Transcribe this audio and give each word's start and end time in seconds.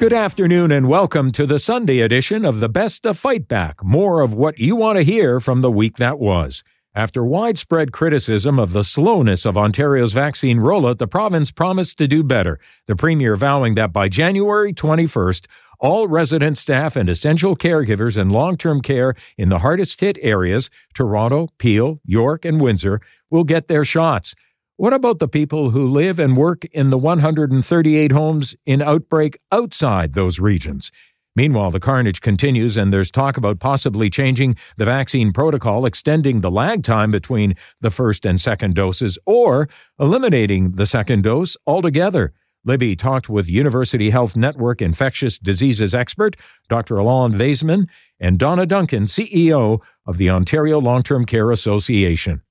Good 0.00 0.12
afternoon 0.12 0.72
and 0.72 0.88
welcome 0.88 1.30
to 1.32 1.46
the 1.46 1.60
Sunday 1.60 2.00
edition 2.00 2.44
of 2.44 2.58
the 2.58 2.68
Best 2.68 3.06
of 3.06 3.16
Fight 3.16 3.46
Back. 3.46 3.82
More 3.82 4.22
of 4.22 4.34
what 4.34 4.58
you 4.58 4.74
want 4.74 4.98
to 4.98 5.04
hear 5.04 5.38
from 5.38 5.60
the 5.60 5.70
week 5.70 5.98
that 5.98 6.18
was. 6.18 6.64
After 6.96 7.24
widespread 7.24 7.92
criticism 7.92 8.58
of 8.58 8.72
the 8.72 8.82
slowness 8.82 9.46
of 9.46 9.56
Ontario's 9.56 10.12
vaccine 10.12 10.58
rollout, 10.58 10.98
the 10.98 11.06
province 11.06 11.52
promised 11.52 11.96
to 11.98 12.08
do 12.08 12.24
better, 12.24 12.58
the 12.86 12.96
Premier 12.96 13.36
vowing 13.36 13.76
that 13.76 13.92
by 13.92 14.08
January 14.08 14.74
21st, 14.74 15.46
all 15.78 16.08
resident 16.08 16.58
staff 16.58 16.96
and 16.96 17.08
essential 17.08 17.56
caregivers 17.56 18.18
in 18.18 18.30
long 18.30 18.56
term 18.56 18.80
care 18.80 19.14
in 19.38 19.48
the 19.48 19.60
hardest 19.60 20.00
hit 20.00 20.18
areas, 20.20 20.70
Toronto, 20.92 21.48
Peel, 21.58 22.00
York, 22.04 22.44
and 22.44 22.60
Windsor, 22.60 23.00
will 23.30 23.44
get 23.44 23.68
their 23.68 23.84
shots. 23.84 24.34
What 24.76 24.92
about 24.92 25.20
the 25.20 25.28
people 25.28 25.70
who 25.70 25.86
live 25.86 26.18
and 26.18 26.36
work 26.36 26.64
in 26.64 26.90
the 26.90 26.98
138 26.98 28.10
homes 28.10 28.56
in 28.66 28.82
outbreak 28.82 29.38
outside 29.52 30.14
those 30.14 30.40
regions? 30.40 30.90
Meanwhile, 31.36 31.70
the 31.70 31.78
carnage 31.78 32.20
continues, 32.20 32.76
and 32.76 32.92
there's 32.92 33.12
talk 33.12 33.36
about 33.36 33.60
possibly 33.60 34.10
changing 34.10 34.56
the 34.76 34.84
vaccine 34.84 35.32
protocol, 35.32 35.86
extending 35.86 36.40
the 36.40 36.50
lag 36.50 36.82
time 36.82 37.12
between 37.12 37.54
the 37.80 37.92
first 37.92 38.26
and 38.26 38.40
second 38.40 38.74
doses, 38.74 39.16
or 39.26 39.68
eliminating 40.00 40.72
the 40.72 40.86
second 40.86 41.22
dose 41.22 41.56
altogether. 41.68 42.32
Libby 42.64 42.96
talked 42.96 43.28
with 43.28 43.48
University 43.48 44.10
Health 44.10 44.36
Network 44.36 44.82
infectious 44.82 45.38
diseases 45.38 45.94
expert 45.94 46.34
Dr. 46.68 46.96
Alon 46.98 47.32
Vaisman 47.32 47.88
and 48.18 48.40
Donna 48.40 48.66
Duncan, 48.66 49.04
CEO 49.04 49.80
of 50.04 50.18
the 50.18 50.30
Ontario 50.30 50.80
Long 50.80 51.04
Term 51.04 51.24
Care 51.24 51.52
Association. 51.52 52.42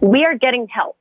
We 0.00 0.24
are 0.24 0.38
getting 0.38 0.68
help 0.70 0.98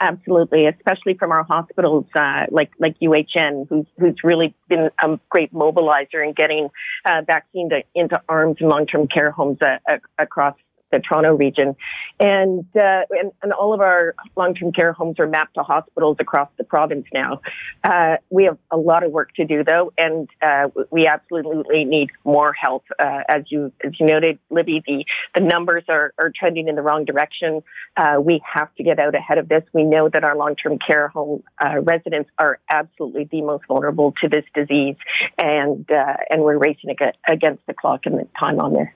absolutely, 0.00 0.66
especially 0.66 1.14
from 1.14 1.32
our 1.32 1.44
hospitals 1.44 2.06
uh, 2.18 2.46
like 2.50 2.70
like 2.78 2.98
UHN, 3.00 3.68
who's 3.68 3.86
who's 3.98 4.16
really 4.22 4.54
been 4.68 4.90
a 5.02 5.18
great 5.30 5.52
mobilizer 5.52 6.26
in 6.26 6.32
getting 6.32 6.68
uh, 7.04 7.22
vaccine 7.26 7.70
to, 7.70 7.82
into 7.94 8.20
arms 8.28 8.56
and 8.60 8.68
long 8.68 8.86
term 8.86 9.06
care 9.08 9.30
homes 9.30 9.58
uh, 9.62 9.96
across 10.18 10.54
the 10.96 11.02
Toronto 11.02 11.34
region. 11.34 11.76
And, 12.18 12.64
uh, 12.74 13.02
and, 13.10 13.32
and, 13.42 13.52
all 13.52 13.74
of 13.74 13.80
our 13.80 14.14
long-term 14.36 14.72
care 14.72 14.92
homes 14.92 15.16
are 15.18 15.26
mapped 15.26 15.54
to 15.54 15.62
hospitals 15.62 16.16
across 16.20 16.48
the 16.56 16.64
province 16.64 17.06
now. 17.12 17.40
Uh, 17.84 18.16
we 18.30 18.44
have 18.44 18.58
a 18.70 18.76
lot 18.76 19.04
of 19.04 19.12
work 19.12 19.34
to 19.34 19.44
do 19.44 19.64
though, 19.64 19.92
and, 19.98 20.28
uh, 20.42 20.68
we 20.90 21.06
absolutely 21.06 21.84
need 21.84 22.10
more 22.24 22.54
help. 22.58 22.84
Uh, 22.98 23.20
as 23.28 23.42
you, 23.48 23.72
as 23.84 23.92
you 24.00 24.06
noted, 24.06 24.38
Libby, 24.50 24.82
the, 24.86 25.04
the 25.34 25.40
numbers 25.40 25.84
are, 25.88 26.12
are 26.18 26.32
trending 26.34 26.68
in 26.68 26.74
the 26.74 26.82
wrong 26.82 27.04
direction. 27.04 27.62
Uh, 27.96 28.16
we 28.20 28.42
have 28.54 28.74
to 28.76 28.82
get 28.82 28.98
out 28.98 29.14
ahead 29.14 29.38
of 29.38 29.48
this. 29.48 29.62
We 29.72 29.84
know 29.84 30.08
that 30.08 30.24
our 30.24 30.36
long-term 30.36 30.78
care 30.86 31.08
home, 31.08 31.42
uh, 31.62 31.80
residents 31.80 32.30
are 32.38 32.58
absolutely 32.70 33.28
the 33.30 33.42
most 33.42 33.64
vulnerable 33.68 34.14
to 34.22 34.28
this 34.28 34.44
disease, 34.54 34.96
and, 35.38 35.86
and 36.30 36.42
we're 36.42 36.58
racing 36.58 36.94
against 37.28 37.66
the 37.66 37.74
clock 37.74 38.06
and 38.06 38.18
the 38.18 38.28
time 38.38 38.58
on 38.58 38.72
this. 38.72 38.88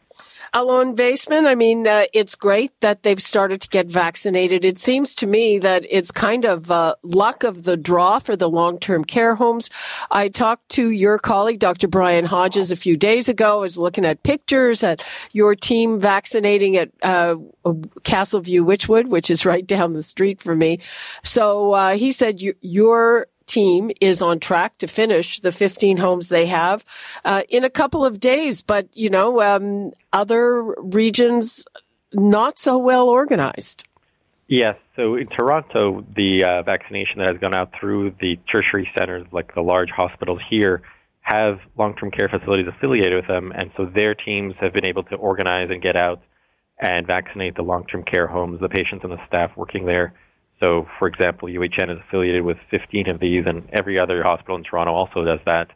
Alon 0.52 0.96
Vaisman, 0.96 1.46
I 1.46 1.54
mean, 1.54 1.86
uh, 1.86 2.04
it's 2.12 2.34
great 2.34 2.72
that 2.80 3.04
they've 3.04 3.22
started 3.22 3.60
to 3.60 3.68
get 3.68 3.86
vaccinated. 3.86 4.64
It 4.64 4.78
seems 4.78 5.14
to 5.16 5.26
me 5.26 5.58
that 5.58 5.86
it's 5.88 6.10
kind 6.10 6.44
of 6.44 6.70
uh, 6.70 6.96
luck 7.04 7.44
of 7.44 7.62
the 7.62 7.76
draw 7.76 8.18
for 8.18 8.34
the 8.34 8.48
long-term 8.48 9.04
care 9.04 9.36
homes. 9.36 9.70
I 10.10 10.28
talked 10.28 10.68
to 10.70 10.90
your 10.90 11.18
colleague, 11.18 11.60
Dr. 11.60 11.86
Brian 11.86 12.24
Hodges, 12.24 12.72
a 12.72 12.76
few 12.76 12.96
days 12.96 13.28
ago. 13.28 13.58
I 13.58 13.60
was 13.60 13.78
looking 13.78 14.04
at 14.04 14.24
pictures 14.24 14.82
at 14.82 15.04
your 15.32 15.54
team 15.54 16.00
vaccinating 16.00 16.76
at 16.76 16.90
uh, 17.02 17.36
Castleview 18.02 18.62
Wychwood, 18.62 19.08
which 19.08 19.30
is 19.30 19.46
right 19.46 19.66
down 19.70 19.92
the 19.92 20.02
street 20.02 20.40
from 20.40 20.58
me. 20.58 20.80
So 21.22 21.72
uh, 21.72 21.94
he 21.94 22.10
said 22.10 22.42
you, 22.42 22.54
your 22.60 23.28
team 23.50 23.90
is 24.00 24.22
on 24.22 24.38
track 24.38 24.78
to 24.78 24.86
finish 24.86 25.40
the 25.40 25.52
15 25.52 25.96
homes 25.98 26.28
they 26.28 26.46
have 26.46 26.84
uh, 27.24 27.42
in 27.48 27.64
a 27.64 27.70
couple 27.70 28.04
of 28.04 28.20
days. 28.20 28.62
But, 28.62 28.88
you 28.94 29.10
know, 29.10 29.42
um, 29.42 29.92
other 30.12 30.74
regions 30.78 31.64
not 32.12 32.58
so 32.58 32.78
well 32.78 33.08
organized. 33.08 33.84
Yes. 34.48 34.76
So 34.96 35.14
in 35.14 35.28
Toronto, 35.28 36.04
the 36.16 36.44
uh, 36.44 36.62
vaccination 36.62 37.18
that 37.18 37.28
has 37.28 37.38
gone 37.40 37.54
out 37.54 37.72
through 37.78 38.14
the 38.20 38.36
tertiary 38.52 38.90
centers, 38.98 39.26
like 39.32 39.54
the 39.54 39.60
large 39.60 39.90
hospitals 39.90 40.40
here, 40.50 40.82
have 41.20 41.60
long 41.78 41.94
term 41.96 42.10
care 42.10 42.28
facilities 42.28 42.66
affiliated 42.66 43.14
with 43.14 43.28
them. 43.28 43.52
And 43.54 43.70
so 43.76 43.86
their 43.86 44.14
teams 44.14 44.54
have 44.60 44.72
been 44.72 44.86
able 44.86 45.04
to 45.04 45.14
organize 45.16 45.70
and 45.70 45.80
get 45.80 45.96
out 45.96 46.20
and 46.80 47.06
vaccinate 47.06 47.54
the 47.56 47.62
long 47.62 47.86
term 47.86 48.02
care 48.02 48.26
homes, 48.26 48.60
the 48.60 48.68
patients 48.68 49.04
and 49.04 49.12
the 49.12 49.24
staff 49.28 49.50
working 49.56 49.86
there. 49.86 50.14
So, 50.62 50.86
for 50.98 51.08
example, 51.08 51.48
UHN 51.48 51.90
is 51.90 51.98
affiliated 52.06 52.44
with 52.44 52.58
15 52.70 53.10
of 53.10 53.20
these, 53.20 53.44
and 53.46 53.68
every 53.72 53.98
other 53.98 54.22
hospital 54.22 54.56
in 54.56 54.64
Toronto 54.64 54.92
also 54.92 55.24
does 55.24 55.40
that. 55.46 55.68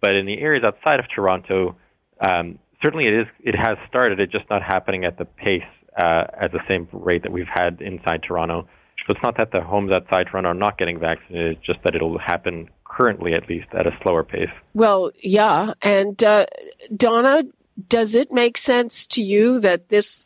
But 0.00 0.14
in 0.14 0.26
the 0.26 0.38
areas 0.38 0.64
outside 0.64 1.00
of 1.00 1.06
Toronto, 1.14 1.76
um, 2.20 2.58
certainly 2.82 3.06
it 3.06 3.14
is 3.14 3.26
it 3.40 3.54
has 3.56 3.76
started. 3.88 4.20
It's 4.20 4.32
just 4.32 4.48
not 4.50 4.62
happening 4.62 5.04
at 5.04 5.18
the 5.18 5.24
pace 5.24 5.62
uh, 5.96 6.24
at 6.40 6.52
the 6.52 6.60
same 6.70 6.88
rate 6.92 7.22
that 7.22 7.32
we've 7.32 7.50
had 7.52 7.80
inside 7.80 8.22
Toronto. 8.26 8.68
So 9.06 9.14
it's 9.14 9.24
not 9.24 9.38
that 9.38 9.50
the 9.52 9.62
homes 9.62 9.92
outside 9.92 10.26
Toronto 10.30 10.50
are 10.50 10.54
not 10.54 10.78
getting 10.78 11.00
vaccinated; 11.00 11.56
it's 11.56 11.66
just 11.66 11.78
that 11.84 11.94
it'll 11.94 12.18
happen 12.18 12.68
currently, 12.84 13.32
at 13.32 13.48
least, 13.48 13.68
at 13.72 13.86
a 13.86 13.90
slower 14.02 14.24
pace. 14.24 14.50
Well, 14.74 15.10
yeah, 15.22 15.72
and 15.82 16.22
uh, 16.22 16.46
Donna, 16.94 17.44
does 17.88 18.14
it 18.14 18.32
make 18.32 18.58
sense 18.58 19.06
to 19.06 19.22
you 19.22 19.60
that 19.60 19.88
this 19.88 20.24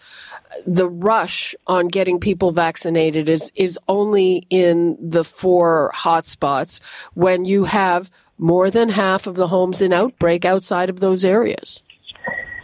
the 0.67 0.89
rush 0.89 1.55
on 1.67 1.89
getting 1.89 2.19
people 2.19 2.51
vaccinated 2.51 3.29
is 3.29 3.53
is 3.55 3.79
only 3.89 4.47
in 4.49 4.97
the 5.01 5.25
four 5.25 5.91
hotspots 5.95 6.81
when 7.15 7.45
you 7.45 7.65
have 7.65 8.11
more 8.39 8.71
than 8.71 8.89
half 8.89 9.27
of 9.27 9.35
the 9.35 9.49
homes 9.49 9.83
in 9.83 9.93
outbreak 9.93 10.45
outside 10.45 10.89
of 10.89 11.01
those 11.01 11.25
areas 11.25 11.83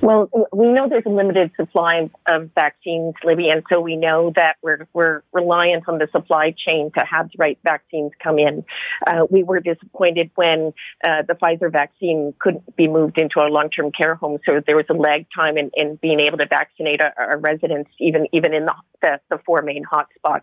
well, 0.01 0.31
we 0.53 0.69
know 0.69 0.89
there's 0.89 1.07
a 1.07 1.11
limited 1.11 1.51
supply 1.57 2.11
of 2.27 2.51
vaccines, 2.55 3.15
Libby, 3.25 3.49
and 3.49 3.63
so 3.71 3.81
we 3.81 3.97
know 3.97 4.33
that 4.37 4.57
we're 4.63 4.87
we're 4.93 5.23
reliant 5.33 5.89
on 5.89 5.99
the 5.99 6.09
supply 6.13 6.55
chain 6.57 6.91
to 6.97 7.05
have 7.05 7.29
the 7.29 7.37
right 7.39 7.59
vaccines 7.65 8.13
come 8.23 8.39
in. 8.39 8.65
Uh, 9.07 9.27
we 9.29 9.43
were 9.43 9.61
disappointed 9.61 10.31
when 10.37 10.73
uh, 11.05 11.23
the 11.27 11.35
Pfizer 11.35 11.71
vaccine 11.73 12.35
couldn't 12.39 12.77
be 12.77 12.87
moved 12.87 13.21
into 13.21 13.41
our 13.41 13.51
long-term 13.51 13.91
care 13.91 14.15
homes, 14.15 14.41
so 14.47 14.61
there 14.67 14.77
was 14.77 14.87
a 14.89 14.95
lag 14.95 15.27
time 15.35 15.59
in, 15.59 15.71
in 15.75 15.97
being 15.97 16.21
able 16.21 16.39
to 16.39 16.47
vaccinate 16.47 17.01
our, 17.03 17.13
our 17.17 17.39
residents, 17.39 17.91
even 17.99 18.27
even 18.33 18.55
in 18.55 18.67
the 18.67 18.75
the, 19.03 19.21
the 19.31 19.39
four 19.45 19.63
main 19.63 19.85
hotspots. 19.85 20.43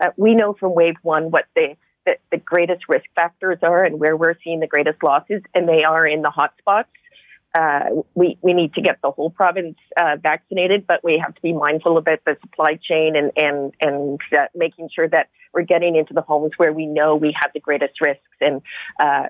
Uh, 0.00 0.10
we 0.16 0.34
know 0.34 0.54
from 0.54 0.74
wave 0.74 0.96
one 1.02 1.30
what 1.30 1.44
the 1.54 1.76
the, 2.06 2.16
the 2.30 2.38
greatest 2.38 2.84
risk 2.88 3.04
factors 3.14 3.58
are 3.62 3.84
and 3.84 3.98
where 3.98 4.16
we're 4.16 4.36
seeing 4.42 4.60
the 4.60 4.66
greatest 4.66 5.02
losses, 5.02 5.42
and 5.54 5.68
they 5.68 5.82
are 5.82 6.06
in 6.06 6.22
the 6.22 6.30
hotspots 6.30 6.84
uh, 7.54 8.02
we 8.14 8.38
we 8.42 8.52
need 8.52 8.74
to 8.74 8.82
get 8.82 8.98
the 9.02 9.10
whole 9.10 9.30
province 9.30 9.76
uh, 9.98 10.16
vaccinated, 10.22 10.86
but 10.86 11.02
we 11.02 11.18
have 11.22 11.34
to 11.34 11.40
be 11.40 11.52
mindful 11.52 11.96
about 11.96 12.18
the 12.24 12.36
supply 12.42 12.78
chain 12.82 13.14
and 13.16 13.32
and 13.36 13.74
and 13.80 14.20
uh, 14.36 14.46
making 14.54 14.88
sure 14.94 15.08
that 15.08 15.28
we're 15.54 15.62
getting 15.62 15.96
into 15.96 16.12
the 16.12 16.22
homes 16.22 16.52
where 16.58 16.72
we 16.72 16.86
know 16.86 17.16
we 17.16 17.34
have 17.40 17.50
the 17.54 17.60
greatest 17.60 18.00
risks 18.00 18.22
and 18.40 18.60
uh, 19.00 19.28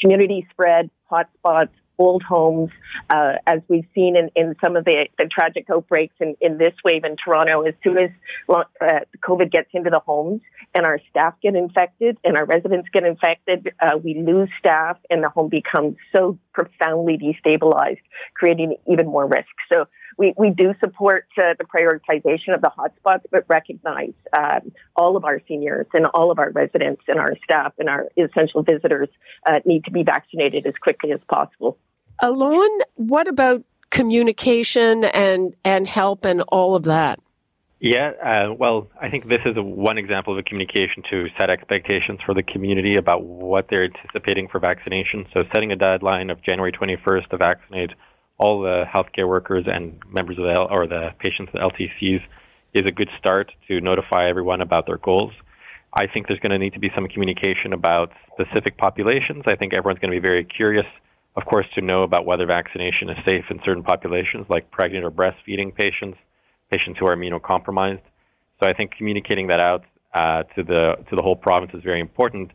community 0.00 0.46
spread, 0.50 0.90
hotspots, 1.10 1.68
old 1.98 2.22
homes, 2.22 2.70
uh, 3.10 3.34
as 3.46 3.60
we've 3.68 3.86
seen 3.94 4.16
in, 4.16 4.30
in 4.34 4.54
some 4.62 4.76
of 4.76 4.84
the, 4.84 5.06
the 5.18 5.26
tragic 5.26 5.66
outbreaks 5.70 6.14
in, 6.20 6.34
in 6.40 6.58
this 6.58 6.74
wave 6.84 7.04
in 7.04 7.16
Toronto. 7.22 7.62
As 7.62 7.74
soon 7.82 7.98
as 7.98 8.10
uh, 8.48 9.00
COVID 9.22 9.50
gets 9.50 9.68
into 9.72 9.90
the 9.90 10.00
homes 10.00 10.40
and 10.74 10.84
our 10.86 10.98
staff 11.10 11.34
get 11.42 11.54
infected 11.54 12.18
and 12.24 12.36
our 12.36 12.44
residents 12.44 12.88
get 12.92 13.04
infected, 13.04 13.72
uh, 13.80 13.96
we 14.02 14.14
lose 14.14 14.48
staff 14.58 14.98
and 15.10 15.22
the 15.22 15.28
home 15.28 15.48
becomes 15.48 15.96
so 16.14 16.38
profoundly 16.54 17.18
destabilized, 17.18 18.00
creating 18.34 18.76
even 18.90 19.06
more 19.06 19.26
risk. 19.26 19.48
So 19.68 19.86
we, 20.16 20.32
we 20.38 20.50
do 20.50 20.74
support 20.82 21.26
uh, 21.36 21.54
the 21.58 21.64
prioritization 21.64 22.54
of 22.54 22.60
the 22.60 22.70
hotspots, 22.70 23.22
but 23.30 23.44
recognize 23.48 24.12
um, 24.36 24.72
all 24.96 25.16
of 25.16 25.24
our 25.24 25.40
seniors 25.48 25.86
and 25.92 26.06
all 26.14 26.30
of 26.30 26.38
our 26.38 26.50
residents 26.50 27.02
and 27.08 27.18
our 27.18 27.32
staff 27.42 27.72
and 27.78 27.88
our 27.88 28.08
essential 28.16 28.62
visitors 28.62 29.08
uh, 29.46 29.58
need 29.64 29.84
to 29.84 29.90
be 29.90 30.02
vaccinated 30.02 30.66
as 30.66 30.74
quickly 30.80 31.12
as 31.12 31.20
possible. 31.30 31.78
Alon, 32.20 32.70
what 32.94 33.26
about 33.26 33.64
communication 33.90 35.04
and, 35.04 35.54
and 35.64 35.86
help 35.86 36.24
and 36.24 36.42
all 36.48 36.76
of 36.76 36.84
that? 36.84 37.18
Yeah, 37.84 38.12
uh, 38.24 38.54
well, 38.58 38.88
I 38.98 39.10
think 39.10 39.28
this 39.28 39.44
is 39.44 39.58
a, 39.58 39.62
one 39.62 39.98
example 39.98 40.32
of 40.32 40.38
a 40.38 40.42
communication 40.42 41.02
to 41.10 41.26
set 41.38 41.50
expectations 41.50 42.18
for 42.24 42.32
the 42.34 42.42
community 42.42 42.96
about 42.96 43.22
what 43.24 43.66
they're 43.68 43.84
anticipating 43.84 44.48
for 44.48 44.58
vaccination. 44.58 45.26
So, 45.34 45.42
setting 45.54 45.70
a 45.70 45.76
deadline 45.76 46.30
of 46.30 46.42
January 46.42 46.72
21st 46.72 47.28
to 47.28 47.36
vaccinate 47.36 47.90
all 48.38 48.62
the 48.62 48.84
healthcare 48.88 49.28
workers 49.28 49.66
and 49.66 50.00
members 50.08 50.38
of 50.38 50.44
the 50.44 50.54
L- 50.56 50.68
or 50.70 50.86
the 50.86 51.10
patients 51.18 51.52
of 51.52 51.60
the 51.60 51.84
LTCs 52.00 52.22
is 52.72 52.86
a 52.86 52.90
good 52.90 53.10
start 53.18 53.52
to 53.68 53.82
notify 53.82 54.30
everyone 54.30 54.62
about 54.62 54.86
their 54.86 54.96
goals. 54.96 55.34
I 55.92 56.06
think 56.06 56.26
there's 56.26 56.40
going 56.40 56.52
to 56.52 56.58
need 56.58 56.72
to 56.72 56.80
be 56.80 56.88
some 56.94 57.06
communication 57.06 57.74
about 57.74 58.12
specific 58.32 58.78
populations. 58.78 59.42
I 59.46 59.56
think 59.56 59.76
everyone's 59.76 59.98
going 59.98 60.10
to 60.10 60.18
be 60.18 60.26
very 60.26 60.44
curious, 60.44 60.86
of 61.36 61.44
course, 61.44 61.66
to 61.74 61.82
know 61.82 62.00
about 62.00 62.24
whether 62.24 62.46
vaccination 62.46 63.10
is 63.10 63.18
safe 63.28 63.44
in 63.50 63.60
certain 63.62 63.82
populations, 63.82 64.46
like 64.48 64.70
pregnant 64.70 65.04
or 65.04 65.10
breastfeeding 65.10 65.74
patients, 65.74 66.16
patients 66.74 66.98
who 66.98 67.06
are 67.06 67.16
immunocompromised. 67.16 68.02
So 68.60 68.68
I 68.68 68.72
think 68.72 68.92
communicating 68.96 69.48
that 69.48 69.60
out 69.60 69.84
uh, 70.14 70.42
to 70.54 70.62
the 70.62 70.96
to 71.10 71.16
the 71.16 71.22
whole 71.22 71.36
province 71.36 71.72
is 71.74 71.82
very 71.82 72.00
important 72.00 72.50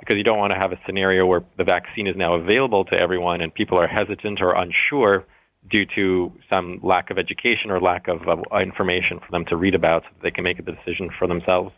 because 0.00 0.16
you 0.16 0.24
don't 0.24 0.38
want 0.38 0.52
to 0.52 0.58
have 0.58 0.72
a 0.72 0.80
scenario 0.86 1.24
where 1.26 1.42
the 1.56 1.64
vaccine 1.64 2.06
is 2.06 2.16
now 2.16 2.34
available 2.34 2.84
to 2.86 3.00
everyone 3.00 3.40
and 3.40 3.54
people 3.54 3.78
are 3.78 3.86
hesitant 3.86 4.40
or 4.42 4.54
unsure 4.54 5.24
due 5.70 5.86
to 5.94 6.32
some 6.52 6.78
lack 6.82 7.10
of 7.10 7.18
education 7.18 7.70
or 7.70 7.80
lack 7.80 8.08
of 8.08 8.20
uh, 8.28 8.58
information 8.58 9.18
for 9.18 9.30
them 9.30 9.44
to 9.46 9.56
read 9.56 9.74
about 9.74 10.02
so 10.02 10.08
that 10.14 10.22
they 10.22 10.30
can 10.30 10.44
make 10.44 10.58
a 10.58 10.62
decision 10.62 11.08
for 11.18 11.26
themselves. 11.26 11.72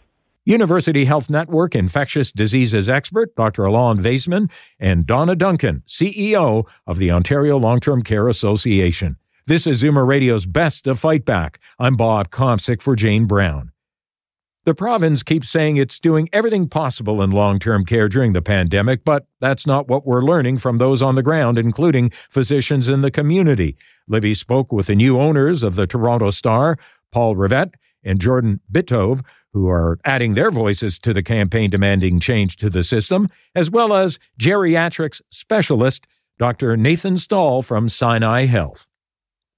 University 0.45 1.05
Health 1.05 1.29
Network 1.29 1.75
infectious 1.75 2.31
diseases 2.31 2.89
expert 2.89 3.35
Dr. 3.35 3.65
Alon 3.65 3.99
Vaisman 3.99 4.51
and 4.79 5.07
Donna 5.07 5.35
Duncan, 5.35 5.83
CEO 5.87 6.67
of 6.87 6.99
the 6.99 7.11
Ontario 7.11 7.59
Long 7.59 7.81
Term 7.81 8.03
Care 8.03 8.29
Association. 8.29 9.17
This 9.49 9.65
is 9.65 9.81
Zoomer 9.81 10.05
Radio's 10.05 10.45
Best 10.45 10.89
of 10.89 10.99
Fight 10.99 11.25
Back. 11.25 11.61
I'm 11.79 11.95
Bob 11.95 12.31
Komsic 12.31 12.83
for 12.83 12.97
Jane 12.97 13.27
Brown. 13.27 13.71
The 14.65 14.75
province 14.75 15.23
keeps 15.23 15.49
saying 15.49 15.77
it's 15.77 16.01
doing 16.01 16.29
everything 16.33 16.69
possible 16.69 17.23
in 17.23 17.31
long 17.31 17.61
term 17.61 17.85
care 17.85 18.09
during 18.09 18.33
the 18.33 18.43
pandemic, 18.43 19.05
but 19.05 19.29
that's 19.41 19.65
not 19.65 19.87
what 19.87 20.05
we're 20.05 20.25
learning 20.25 20.59
from 20.59 20.79
those 20.79 21.01
on 21.01 21.15
the 21.15 21.23
ground, 21.23 21.59
including 21.59 22.11
physicians 22.29 22.89
in 22.89 23.03
the 23.03 23.11
community. 23.13 23.77
Libby 24.09 24.35
spoke 24.35 24.73
with 24.73 24.89
the 24.89 24.97
new 24.97 25.21
owners 25.21 25.63
of 25.63 25.77
the 25.77 25.87
Toronto 25.87 26.31
Star, 26.31 26.77
Paul 27.13 27.37
Rivett 27.37 27.75
and 28.03 28.21
Jordan 28.21 28.59
Bitove, 28.73 29.25
who 29.53 29.69
are 29.69 30.01
adding 30.05 30.35
their 30.35 30.51
voices 30.51 30.99
to 30.99 31.13
the 31.13 31.23
campaign 31.23 31.71
demanding 31.71 32.19
change 32.19 32.57
to 32.57 32.69
the 32.69 32.83
system, 32.83 33.29
as 33.55 33.71
well 33.71 33.95
as 33.95 34.19
geriatrics 34.41 35.21
specialist 35.31 36.09
Dr. 36.37 36.77
Nathan 36.77 37.17
Stall 37.17 37.63
from 37.63 37.89
Sinai 37.89 38.47
Health 38.47 38.86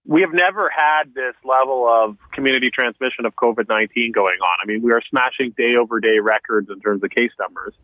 we 0.09 0.23
have 0.23 0.33
never 0.33 0.71
had 0.75 1.15
this 1.15 1.35
level 1.45 1.87
of 1.87 2.17
community 2.33 2.71
transmission 2.73 3.27
of 3.27 3.37
COVID 3.37 3.69
19 3.69 4.11
going 4.13 4.39
on. 4.41 4.57
I 4.63 4.67
mean, 4.67 4.81
we 4.81 4.91
are 4.93 5.03
smashing 5.11 5.55
day 5.57 5.75
over 5.79 6.01
day 6.01 6.19
records 6.19 6.71
in 6.71 6.81
terms 6.81 7.05
of 7.05 7.11
case 7.11 7.31
numbers. 7.39 7.75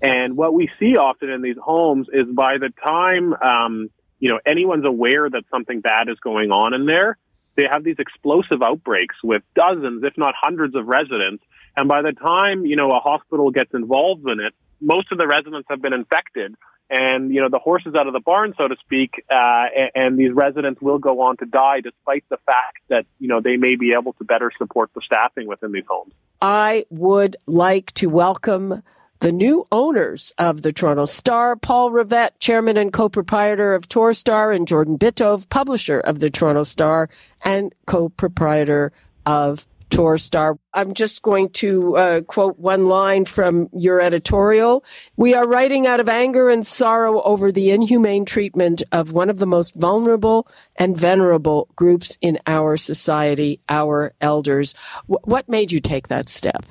And 0.00 0.36
what 0.36 0.54
we 0.54 0.70
see 0.78 0.96
often 0.96 1.28
in 1.28 1.42
these 1.42 1.56
homes 1.62 2.06
is 2.12 2.26
by 2.32 2.58
the 2.58 2.72
time, 2.84 3.34
um, 3.34 3.90
you 4.20 4.28
know, 4.28 4.38
anyone's 4.46 4.86
aware 4.86 5.28
that 5.28 5.42
something 5.50 5.80
bad 5.80 6.08
is 6.08 6.18
going 6.20 6.52
on 6.52 6.72
in 6.72 6.86
there, 6.86 7.18
they 7.56 7.64
have 7.70 7.82
these 7.82 7.98
explosive 7.98 8.62
outbreaks 8.62 9.16
with 9.24 9.42
dozens, 9.56 10.04
if 10.04 10.16
not 10.16 10.34
hundreds 10.40 10.76
of 10.76 10.86
residents. 10.86 11.42
And 11.76 11.88
by 11.88 12.02
the 12.02 12.12
time, 12.12 12.64
you 12.64 12.76
know, 12.76 12.90
a 12.90 13.00
hospital 13.00 13.50
gets 13.50 13.74
involved 13.74 14.28
in 14.28 14.38
it, 14.38 14.54
most 14.80 15.10
of 15.10 15.18
the 15.18 15.26
residents 15.26 15.66
have 15.68 15.82
been 15.82 15.92
infected 15.92 16.54
and 16.92 17.32
you 17.32 17.40
know 17.40 17.48
the 17.48 17.58
horse 17.58 17.82
is 17.86 17.94
out 17.94 18.06
of 18.06 18.12
the 18.12 18.20
barn, 18.20 18.54
so 18.58 18.68
to 18.68 18.76
speak, 18.84 19.24
uh, 19.30 19.64
and, 19.74 19.90
and, 19.94 20.18
these 20.18 20.32
residents 20.32 20.80
will 20.82 20.98
go 20.98 21.22
on 21.22 21.38
to 21.38 21.46
die, 21.46 21.80
despite 21.80 22.24
the 22.28 22.36
fact 22.44 22.80
that 22.88 23.06
you 23.18 23.28
know 23.28 23.40
they 23.40 23.56
may 23.56 23.76
be 23.76 23.92
able 23.98 24.12
to 24.14 24.24
better 24.24 24.52
support 24.58 24.90
the 24.94 25.00
staffing 25.00 25.48
within 25.48 25.72
these 25.72 25.86
homes. 25.88 26.12
I 26.42 26.84
would 26.90 27.36
like 27.46 27.92
to 27.92 28.08
welcome 28.08 28.82
the 29.20 29.32
new 29.32 29.64
owners 29.72 30.34
of 30.36 30.62
the 30.62 30.72
Toronto 30.72 31.06
Star, 31.06 31.56
Paul 31.56 31.90
Rivett, 31.92 32.30
chairman 32.40 32.76
and 32.76 32.92
co-proprietor 32.92 33.74
of 33.74 33.88
Torstar, 33.88 34.54
and 34.54 34.68
Jordan 34.68 34.98
Bitove, 34.98 35.48
publisher 35.48 36.00
of 36.00 36.18
the 36.18 36.28
Toronto 36.28 36.64
Star 36.64 37.08
and 37.44 37.74
co-proprietor 37.86 38.92
of 39.24 39.66
Torstar. 39.92 40.58
I'm 40.72 40.94
just 40.94 41.20
going 41.20 41.50
to 41.50 41.96
uh, 41.96 42.20
quote 42.22 42.58
one 42.58 42.88
line 42.88 43.26
from 43.26 43.68
your 43.74 44.00
editorial. 44.00 44.84
We 45.16 45.34
are 45.34 45.46
writing 45.46 45.86
out 45.86 46.00
of 46.00 46.08
anger 46.08 46.48
and 46.48 46.66
sorrow 46.66 47.20
over 47.22 47.52
the 47.52 47.70
inhumane 47.70 48.24
treatment 48.24 48.82
of 48.90 49.12
one 49.12 49.28
of 49.28 49.38
the 49.38 49.46
most 49.46 49.74
vulnerable 49.74 50.48
and 50.76 50.96
venerable 50.96 51.68
groups 51.76 52.16
in 52.22 52.38
our 52.46 52.78
society, 52.78 53.60
our 53.68 54.14
elders. 54.20 54.74
W- 55.08 55.20
what 55.24 55.48
made 55.48 55.70
you 55.70 55.80
take 55.80 56.08
that 56.08 56.30
step? 56.30 56.64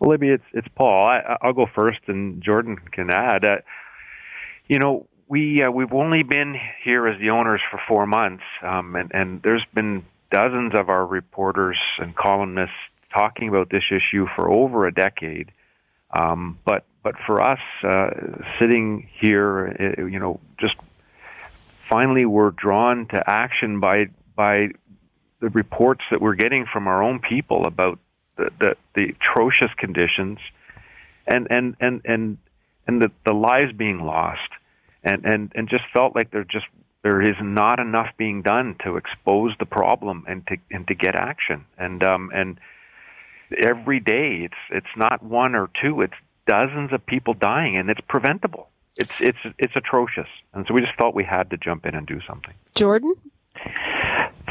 Well, 0.00 0.10
Libby, 0.10 0.30
it's 0.30 0.44
it's 0.52 0.68
Paul. 0.74 1.04
I, 1.06 1.36
will 1.44 1.52
go 1.52 1.66
first, 1.72 2.00
and 2.08 2.42
Jordan 2.42 2.76
can 2.90 3.10
add. 3.10 3.44
Uh, 3.44 3.56
you 4.66 4.80
know, 4.80 5.06
we 5.28 5.62
uh, 5.62 5.70
we've 5.70 5.92
only 5.92 6.24
been 6.24 6.56
here 6.82 7.06
as 7.06 7.20
the 7.20 7.30
owners 7.30 7.60
for 7.70 7.80
four 7.86 8.06
months, 8.06 8.44
um, 8.62 8.96
and 8.96 9.12
and 9.14 9.42
there's 9.42 9.64
been 9.74 10.02
dozens 10.30 10.74
of 10.74 10.88
our 10.88 11.06
reporters 11.06 11.78
and 11.98 12.14
columnists 12.14 12.74
talking 13.12 13.48
about 13.48 13.70
this 13.70 13.84
issue 13.90 14.26
for 14.36 14.50
over 14.50 14.86
a 14.86 14.92
decade. 14.92 15.50
Um, 16.10 16.58
but 16.64 16.84
but 17.02 17.14
for 17.26 17.42
us, 17.42 17.60
uh, 17.84 18.10
sitting 18.58 19.08
here, 19.20 19.96
uh, 19.98 20.04
you 20.04 20.18
know, 20.18 20.40
just 20.58 20.74
finally 21.88 22.26
we're 22.26 22.50
drawn 22.50 23.06
to 23.08 23.22
action 23.30 23.80
by 23.80 24.06
by 24.34 24.68
the 25.40 25.48
reports 25.50 26.02
that 26.10 26.20
we're 26.20 26.34
getting 26.34 26.66
from 26.70 26.86
our 26.86 27.02
own 27.02 27.20
people 27.20 27.66
about 27.66 27.98
the 28.36 28.50
the, 28.58 28.76
the 28.94 29.14
atrocious 29.20 29.70
conditions, 29.76 30.38
and 31.26 31.46
and 31.50 31.76
and 31.80 32.00
and 32.04 32.38
and 32.86 33.02
the, 33.02 33.10
the 33.24 33.32
lives 33.32 33.72
being 33.76 34.00
lost, 34.00 34.50
and 35.02 35.24
and 35.24 35.52
and 35.54 35.68
just 35.68 35.84
felt 35.92 36.14
like 36.14 36.30
there 36.30 36.44
just 36.44 36.66
there 37.02 37.22
is 37.22 37.36
not 37.40 37.78
enough 37.78 38.08
being 38.16 38.42
done 38.42 38.76
to 38.84 38.96
expose 38.96 39.52
the 39.58 39.66
problem 39.66 40.24
and 40.28 40.46
to 40.48 40.56
and 40.70 40.86
to 40.88 40.94
get 40.94 41.14
action. 41.14 41.64
And 41.76 42.02
um, 42.02 42.30
and 42.34 42.58
every 43.56 44.00
day 44.00 44.40
it's 44.44 44.60
it's 44.70 44.96
not 44.96 45.22
one 45.22 45.54
or 45.54 45.70
two, 45.80 46.02
it's 46.02 46.14
dozens 46.46 46.92
of 46.92 47.04
people 47.06 47.34
dying, 47.34 47.76
and 47.76 47.88
it's 47.90 48.00
preventable. 48.08 48.68
It's 48.98 49.12
it's 49.20 49.38
it's 49.58 49.76
atrocious, 49.76 50.28
and 50.52 50.66
so 50.66 50.74
we 50.74 50.80
just 50.80 50.94
thought 50.98 51.14
we 51.14 51.24
had 51.24 51.50
to 51.50 51.56
jump 51.56 51.86
in 51.86 51.94
and 51.94 52.06
do 52.06 52.20
something. 52.26 52.54
Jordan. 52.74 53.14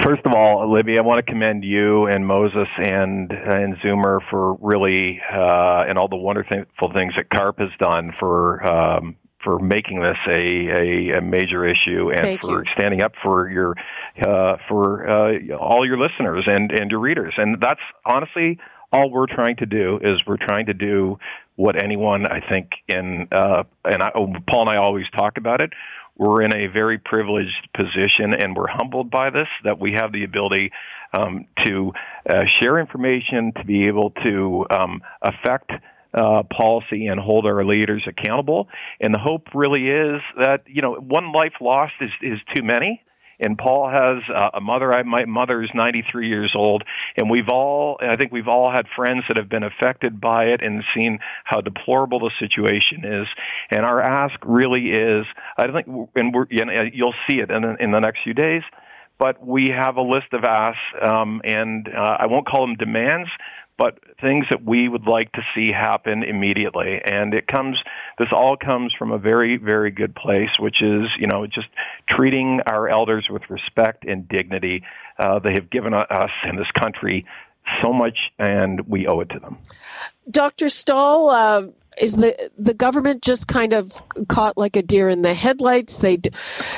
First 0.03 0.25
of 0.25 0.33
all, 0.33 0.71
Libby, 0.71 0.97
I 0.97 1.01
want 1.01 1.25
to 1.25 1.29
commend 1.29 1.63
you 1.63 2.05
and 2.05 2.25
Moses 2.25 2.67
and 2.77 3.31
uh, 3.31 3.55
and 3.55 3.75
Zoomer 3.77 4.19
for 4.29 4.53
really 4.61 5.19
uh, 5.33 5.85
and 5.87 5.97
all 5.97 6.07
the 6.07 6.15
wonderful 6.15 6.91
things 6.95 7.13
that 7.17 7.29
CARP 7.29 7.59
has 7.59 7.71
done 7.79 8.13
for 8.19 8.63
um, 8.65 9.15
for 9.47 9.59
making 9.59 10.01
this 10.01 10.17
a, 10.27 10.37
a, 10.37 11.17
a 11.19 11.21
major 11.21 11.65
issue 11.65 12.11
and 12.11 12.19
Thank 12.19 12.41
for 12.41 12.65
you. 12.65 12.71
standing 12.77 13.01
up 13.01 13.13
for 13.23 13.49
your 13.49 13.75
uh, 14.21 14.57
for 14.67 15.07
uh, 15.07 15.55
all 15.55 15.87
your 15.87 15.97
listeners 15.97 16.43
and 16.47 16.69
and 16.69 16.91
your 16.91 16.99
readers. 16.99 17.33
And 17.37 17.57
that's 17.61 17.79
honestly 18.05 18.59
all 18.91 19.09
we're 19.09 19.33
trying 19.33 19.55
to 19.57 19.65
do 19.65 19.99
is 20.03 20.15
we're 20.27 20.35
trying 20.35 20.65
to 20.65 20.73
do 20.73 21.17
what 21.55 21.81
anyone 21.81 22.27
I 22.27 22.41
think 22.41 22.71
in 22.89 23.29
uh, 23.31 23.63
and 23.85 24.03
I, 24.03 24.11
Paul 24.49 24.67
and 24.67 24.69
I 24.69 24.77
always 24.79 25.05
talk 25.15 25.37
about 25.37 25.63
it. 25.63 25.71
We're 26.17 26.41
in 26.41 26.53
a 26.53 26.67
very 26.67 26.97
privileged 26.97 27.69
position, 27.73 28.33
and 28.33 28.53
we're 28.53 28.67
humbled 28.67 29.09
by 29.09 29.29
this 29.29 29.47
that 29.63 29.79
we 29.79 29.93
have 29.93 30.11
the 30.11 30.25
ability 30.25 30.71
um, 31.13 31.45
to 31.63 31.93
uh, 32.29 32.43
share 32.59 32.79
information, 32.79 33.53
to 33.55 33.63
be 33.63 33.85
able 33.85 34.09
to 34.23 34.65
um, 34.71 35.01
affect 35.21 35.71
uh, 36.13 36.43
policy 36.43 37.07
and 37.07 37.19
hold 37.19 37.45
our 37.45 37.63
leaders 37.63 38.07
accountable. 38.07 38.67
And 38.99 39.13
the 39.13 39.19
hope 39.19 39.47
really 39.53 39.87
is 39.87 40.21
that 40.39 40.63
you 40.67 40.81
know 40.81 40.93
one 40.95 41.31
life 41.31 41.53
lost 41.61 41.93
is 42.01 42.11
is 42.21 42.39
too 42.55 42.63
many. 42.63 43.01
And 43.39 43.55
Paul 43.55 43.87
has 43.87 44.23
uh, 44.35 44.57
a 44.57 44.61
mother. 44.61 44.91
I, 44.91 45.03
my 45.03 45.25
mother 45.25 45.61
is 45.61 45.69
93 45.75 46.27
years 46.27 46.51
old, 46.57 46.83
and 47.17 47.29
we've 47.29 47.49
all, 47.51 47.99
I 48.01 48.15
think 48.15 48.31
we've 48.31 48.47
all 48.47 48.71
had 48.71 48.87
friends 48.95 49.25
that 49.27 49.37
have 49.37 49.47
been 49.47 49.61
affected 49.61 50.19
by 50.19 50.45
it 50.45 50.61
and 50.63 50.83
seen 50.97 51.19
how 51.43 51.61
deplorable 51.61 52.19
the 52.19 52.31
situation 52.39 53.05
is. 53.05 53.27
And 53.69 53.85
our 53.85 54.01
ask 54.01 54.33
really 54.43 54.89
is, 54.89 55.25
I 55.55 55.71
think, 55.71 55.85
and 56.15 56.33
we're, 56.33 56.47
you 56.49 56.65
know, 56.65 56.85
you'll 56.91 57.13
see 57.29 57.37
it 57.37 57.51
in, 57.51 57.63
in 57.79 57.91
the 57.91 57.99
next 57.99 58.21
few 58.23 58.33
days 58.33 58.63
but 59.19 59.43
we 59.45 59.69
have 59.75 59.97
a 59.97 60.01
list 60.01 60.31
of 60.33 60.43
asks, 60.43 60.79
um, 61.01 61.41
and 61.43 61.87
uh, 61.87 62.17
I 62.19 62.27
won't 62.27 62.47
call 62.47 62.67
them 62.67 62.75
demands, 62.75 63.29
but 63.77 63.99
things 64.21 64.45
that 64.49 64.63
we 64.63 64.87
would 64.87 65.05
like 65.05 65.31
to 65.33 65.41
see 65.53 65.71
happen 65.71 66.23
immediately. 66.23 66.99
And 67.03 67.33
it 67.33 67.47
comes, 67.47 67.77
this 68.17 68.29
all 68.31 68.57
comes 68.57 68.93
from 68.97 69.11
a 69.11 69.17
very, 69.17 69.57
very 69.57 69.91
good 69.91 70.15
place, 70.15 70.49
which 70.59 70.81
is, 70.81 71.05
you 71.19 71.27
know, 71.27 71.45
just 71.45 71.67
treating 72.09 72.59
our 72.69 72.89
elders 72.89 73.27
with 73.29 73.43
respect 73.49 74.05
and 74.05 74.27
dignity. 74.27 74.83
Uh, 75.19 75.39
they 75.39 75.53
have 75.53 75.69
given 75.69 75.93
us 75.93 76.31
in 76.49 76.55
this 76.55 76.71
country 76.77 77.25
so 77.81 77.93
much, 77.93 78.17
and 78.39 78.87
we 78.87 79.07
owe 79.07 79.19
it 79.19 79.29
to 79.29 79.39
them. 79.39 79.57
Dr. 80.29 80.69
Stall, 80.69 81.29
uh, 81.29 81.63
is 81.99 82.15
the 82.15 82.51
the 82.57 82.73
government 82.73 83.23
just 83.23 83.47
kind 83.47 83.73
of 83.73 83.91
caught 84.27 84.57
like 84.57 84.75
a 84.75 84.83
deer 84.83 85.09
in 85.09 85.23
the 85.23 85.33
headlights? 85.33 85.97
They 85.97 86.17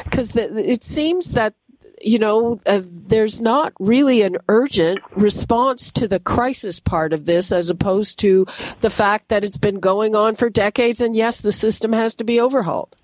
because 0.03 0.35
it 0.35 0.83
seems 0.83 1.31
that 1.31 1.53
you 2.01 2.19
know, 2.19 2.57
uh, 2.65 2.81
there's 2.83 3.41
not 3.41 3.73
really 3.79 4.21
an 4.21 4.37
urgent 4.47 4.99
response 5.15 5.91
to 5.93 6.07
the 6.07 6.19
crisis 6.19 6.79
part 6.79 7.13
of 7.13 7.25
this 7.25 7.51
as 7.51 7.69
opposed 7.69 8.19
to 8.19 8.45
the 8.79 8.89
fact 8.89 9.29
that 9.29 9.43
it's 9.43 9.57
been 9.57 9.79
going 9.79 10.15
on 10.15 10.35
for 10.35 10.49
decades 10.49 11.01
and 11.01 11.15
yes, 11.15 11.41
the 11.41 11.51
system 11.51 11.93
has 11.93 12.15
to 12.15 12.23
be 12.23 12.39
overhauled. 12.39 12.95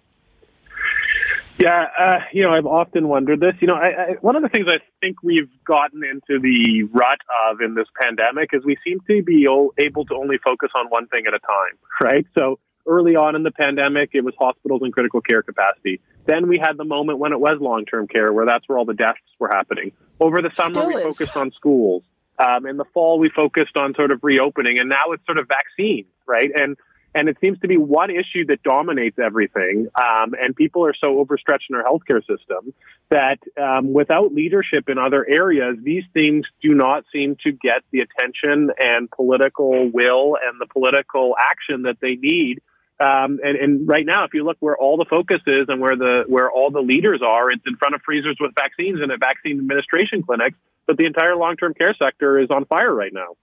Yeah, 1.57 1.85
uh, 1.97 2.19
you 2.33 2.43
know, 2.43 2.51
I've 2.51 2.65
often 2.65 3.07
wondered 3.07 3.39
this. 3.39 3.53
You 3.61 3.67
know, 3.67 3.75
I, 3.75 3.87
I, 3.87 4.11
one 4.19 4.35
of 4.35 4.43
the 4.43 4.49
things 4.49 4.67
I 4.67 4.79
think 4.99 5.23
we've 5.23 5.49
gotten 5.65 6.03
into 6.03 6.39
the 6.41 6.83
rut 6.93 7.19
of 7.49 7.61
in 7.61 7.75
this 7.75 7.87
pandemic 8.01 8.49
is 8.51 8.65
we 8.65 8.77
seem 8.83 8.99
to 9.07 9.23
be 9.23 9.47
able 9.77 10.05
to 10.05 10.15
only 10.15 10.37
focus 10.43 10.69
on 10.75 10.87
one 10.87 11.07
thing 11.07 11.23
at 11.27 11.33
a 11.33 11.39
time, 11.39 11.77
right? 12.01 12.25
So 12.37 12.59
early 12.87 13.15
on 13.15 13.35
in 13.35 13.43
the 13.43 13.51
pandemic, 13.51 14.11
it 14.13 14.23
was 14.23 14.33
hospitals 14.39 14.81
and 14.83 14.93
critical 14.93 15.21
care 15.21 15.41
capacity. 15.41 16.01
Then 16.25 16.47
we 16.47 16.57
had 16.57 16.77
the 16.77 16.85
moment 16.85 17.19
when 17.19 17.31
it 17.33 17.39
was 17.39 17.57
long 17.61 17.85
term 17.85 18.07
care, 18.07 18.31
where 18.33 18.45
that's 18.45 18.67
where 18.67 18.77
all 18.77 18.85
the 18.85 18.93
deaths 18.93 19.19
were 19.39 19.49
happening. 19.53 19.91
Over 20.19 20.41
the 20.41 20.51
summer, 20.53 20.73
Still 20.73 20.87
we 20.87 20.95
is. 20.95 21.17
focused 21.17 21.37
on 21.37 21.51
schools. 21.51 22.03
Um, 22.37 22.65
in 22.65 22.77
the 22.77 22.85
fall, 22.93 23.19
we 23.19 23.29
focused 23.29 23.77
on 23.77 23.93
sort 23.95 24.11
of 24.11 24.19
reopening, 24.23 24.79
and 24.79 24.89
now 24.89 25.13
it's 25.13 25.25
sort 25.25 25.37
of 25.37 25.47
vaccines, 25.47 26.07
right? 26.27 26.51
And 26.53 26.77
and 27.15 27.29
it 27.29 27.37
seems 27.39 27.57
to 27.59 27.67
be 27.69 27.77
one 27.77 28.09
issue 28.09 28.45
that 28.47 28.61
dominates 28.61 29.17
everything. 29.17 29.87
Um, 29.95 30.35
and 30.37 30.53
people 30.53 30.85
are 30.85 30.93
so 31.01 31.17
overstretched 31.19 31.69
in 31.69 31.77
our 31.77 31.83
healthcare 31.83 32.19
system 32.19 32.73
that 33.09 33.39
um, 33.57 33.93
without 33.93 34.33
leadership 34.33 34.89
in 34.89 34.97
other 34.97 35.25
areas, 35.25 35.77
these 35.81 36.03
things 36.13 36.45
do 36.61 36.73
not 36.73 37.05
seem 37.13 37.37
to 37.45 37.53
get 37.53 37.83
the 37.91 38.01
attention 38.01 38.69
and 38.77 39.09
political 39.09 39.89
will 39.89 40.35
and 40.45 40.59
the 40.59 40.67
political 40.67 41.35
action 41.39 41.83
that 41.83 41.95
they 42.01 42.15
need. 42.15 42.61
Um, 42.99 43.39
and, 43.43 43.57
and 43.57 43.87
right 43.87 44.05
now, 44.05 44.23
if 44.23 44.33
you 44.33 44.45
look 44.45 44.57
where 44.61 44.77
all 44.77 44.97
the 44.97 45.05
focus 45.09 45.41
is 45.47 45.65
and 45.67 45.81
where 45.81 45.97
the 45.97 46.23
where 46.27 46.49
all 46.49 46.71
the 46.71 46.79
leaders 46.79 47.21
are, 47.25 47.51
it's 47.51 47.63
in 47.67 47.75
front 47.75 47.95
of 47.95 48.01
freezers 48.05 48.37
with 48.39 48.51
vaccines 48.55 49.01
and 49.01 49.11
at 49.11 49.19
vaccine 49.19 49.59
administration 49.59 50.23
clinics. 50.23 50.57
But 50.87 50.97
the 50.97 51.05
entire 51.05 51.35
long 51.35 51.57
term 51.57 51.73
care 51.73 51.95
sector 51.97 52.39
is 52.39 52.49
on 52.51 52.65
fire 52.65 52.93
right 52.93 53.11
now 53.13 53.35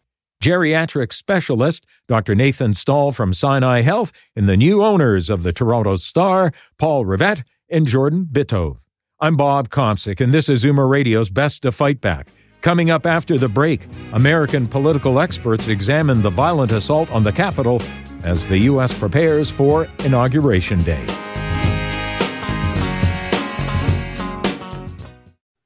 geriatric 0.42 1.12
specialist 1.12 1.86
Dr. 2.08 2.34
Nathan 2.34 2.74
Stall 2.74 3.12
from 3.12 3.32
Sinai 3.32 3.82
Health, 3.82 4.12
and 4.34 4.48
the 4.48 4.56
new 4.56 4.82
owners 4.82 5.30
of 5.30 5.44
the 5.44 5.52
Toronto 5.52 5.96
Star, 5.96 6.52
Paul 6.78 7.04
Rivett 7.04 7.44
and 7.70 7.86
Jordan 7.86 8.28
Bitove. 8.30 8.78
I'm 9.20 9.36
Bob 9.36 9.68
Komsic, 9.68 10.20
and 10.20 10.34
this 10.34 10.48
is 10.48 10.64
Zoomer 10.64 10.90
Radio's 10.90 11.30
Best 11.30 11.62
to 11.62 11.70
Fight 11.70 12.00
Back. 12.00 12.26
Coming 12.60 12.90
up 12.90 13.06
after 13.06 13.38
the 13.38 13.48
break, 13.48 13.86
American 14.12 14.66
political 14.66 15.20
experts 15.20 15.68
examine 15.68 16.22
the 16.22 16.30
violent 16.30 16.72
assault 16.72 17.10
on 17.12 17.22
the 17.22 17.32
Capitol 17.32 17.80
as 18.22 18.46
the 18.46 18.58
U.S. 18.58 18.92
prepares 18.94 19.50
for 19.50 19.86
Inauguration 20.04 20.82
Day. 20.82 21.04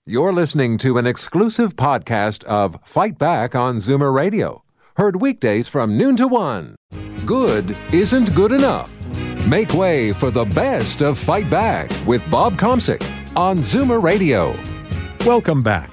You're 0.08 0.32
listening 0.32 0.78
to 0.78 0.98
an 0.98 1.06
exclusive 1.06 1.75
podcast 1.75 2.44
of 2.44 2.78
Fight 2.84 3.18
Back 3.18 3.56
on 3.56 3.78
Zoomer 3.78 4.14
Radio. 4.14 4.62
Heard 4.96 5.20
weekdays 5.20 5.68
from 5.68 5.98
noon 5.98 6.14
to 6.16 6.28
one. 6.28 6.76
Good 7.25 7.76
isn't 7.92 8.32
good 8.34 8.52
enough. 8.52 8.90
Make 9.46 9.75
way 9.75 10.12
for 10.12 10.30
the 10.30 10.44
best 10.44 11.02
of 11.02 11.18
Fight 11.18 11.50
Back 11.50 11.90
with 12.06 12.28
Bob 12.30 12.54
Komsic 12.54 13.04
on 13.36 13.58
Zoomer 13.58 14.00
Radio. 14.00 14.54
Welcome 15.26 15.62
back. 15.62 15.90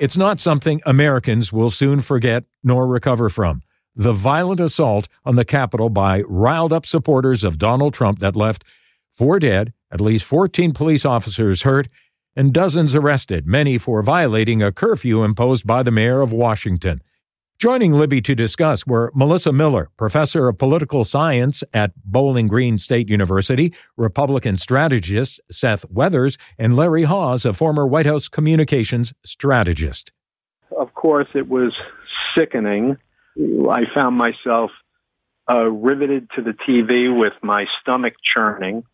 It's 0.00 0.18
not 0.18 0.38
something 0.38 0.82
Americans 0.84 1.50
will 1.50 1.70
soon 1.70 2.02
forget 2.02 2.44
nor 2.62 2.86
recover 2.86 3.30
from. 3.30 3.62
The 3.98 4.12
violent 4.12 4.60
assault 4.60 5.08
on 5.24 5.36
the 5.36 5.44
Capitol 5.46 5.88
by 5.88 6.20
riled 6.28 6.70
up 6.70 6.84
supporters 6.84 7.42
of 7.42 7.58
Donald 7.58 7.94
Trump 7.94 8.18
that 8.18 8.36
left 8.36 8.62
four 9.10 9.38
dead, 9.38 9.72
at 9.90 10.02
least 10.02 10.26
14 10.26 10.74
police 10.74 11.06
officers 11.06 11.62
hurt, 11.62 11.88
and 12.36 12.52
dozens 12.52 12.94
arrested, 12.94 13.46
many 13.46 13.78
for 13.78 14.02
violating 14.02 14.62
a 14.62 14.70
curfew 14.70 15.24
imposed 15.24 15.66
by 15.66 15.82
the 15.82 15.90
mayor 15.90 16.20
of 16.20 16.30
Washington. 16.30 17.00
Joining 17.58 17.94
Libby 17.94 18.20
to 18.20 18.34
discuss 18.34 18.86
were 18.86 19.10
Melissa 19.14 19.50
Miller, 19.50 19.88
professor 19.96 20.46
of 20.46 20.58
political 20.58 21.02
science 21.02 21.64
at 21.72 21.92
Bowling 22.04 22.48
Green 22.48 22.76
State 22.76 23.08
University, 23.08 23.72
Republican 23.96 24.58
strategist 24.58 25.40
Seth 25.50 25.86
Weathers, 25.90 26.36
and 26.58 26.76
Larry 26.76 27.04
Haas, 27.04 27.46
a 27.46 27.54
former 27.54 27.86
White 27.86 28.04
House 28.04 28.28
communications 28.28 29.14
strategist. 29.24 30.12
Of 30.78 30.92
course, 30.92 31.28
it 31.34 31.48
was 31.48 31.72
sickening. 32.36 32.98
I 33.38 33.82
found 33.94 34.16
myself 34.16 34.70
uh, 35.48 35.64
riveted 35.64 36.28
to 36.36 36.42
the 36.42 36.52
TV 36.52 37.16
with 37.16 37.34
my 37.42 37.66
stomach 37.80 38.14
churning. 38.36 38.84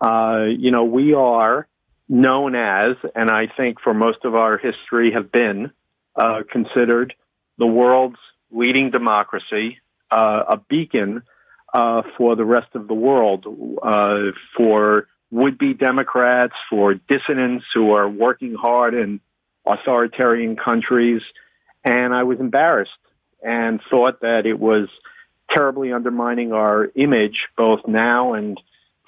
Uh, 0.00 0.44
you 0.56 0.70
know, 0.70 0.84
we 0.84 1.14
are 1.14 1.66
known 2.08 2.54
as, 2.54 2.96
and 3.14 3.30
I 3.30 3.46
think 3.56 3.80
for 3.82 3.92
most 3.92 4.24
of 4.24 4.34
our 4.34 4.56
history 4.56 5.12
have 5.14 5.30
been, 5.30 5.72
uh, 6.16 6.42
considered 6.50 7.14
the 7.58 7.66
world's 7.66 8.18
leading 8.50 8.90
democracy, 8.90 9.78
uh, 10.10 10.44
a 10.48 10.56
beacon 10.56 11.22
uh, 11.74 12.02
for 12.16 12.36
the 12.36 12.44
rest 12.44 12.68
of 12.74 12.88
the 12.88 12.94
world, 12.94 13.44
uh, 13.82 14.32
for 14.56 15.08
would 15.30 15.58
be 15.58 15.74
Democrats, 15.74 16.54
for 16.70 16.94
dissidents 16.94 17.64
who 17.74 17.92
are 17.92 18.08
working 18.08 18.54
hard 18.54 18.94
in 18.94 19.20
authoritarian 19.66 20.56
countries. 20.56 21.20
And 21.84 22.14
I 22.14 22.22
was 22.22 22.40
embarrassed 22.40 22.90
and 23.42 23.80
thought 23.90 24.20
that 24.20 24.46
it 24.46 24.58
was 24.58 24.88
terribly 25.54 25.92
undermining 25.92 26.52
our 26.52 26.88
image, 26.94 27.46
both 27.56 27.80
now 27.86 28.34
and 28.34 28.60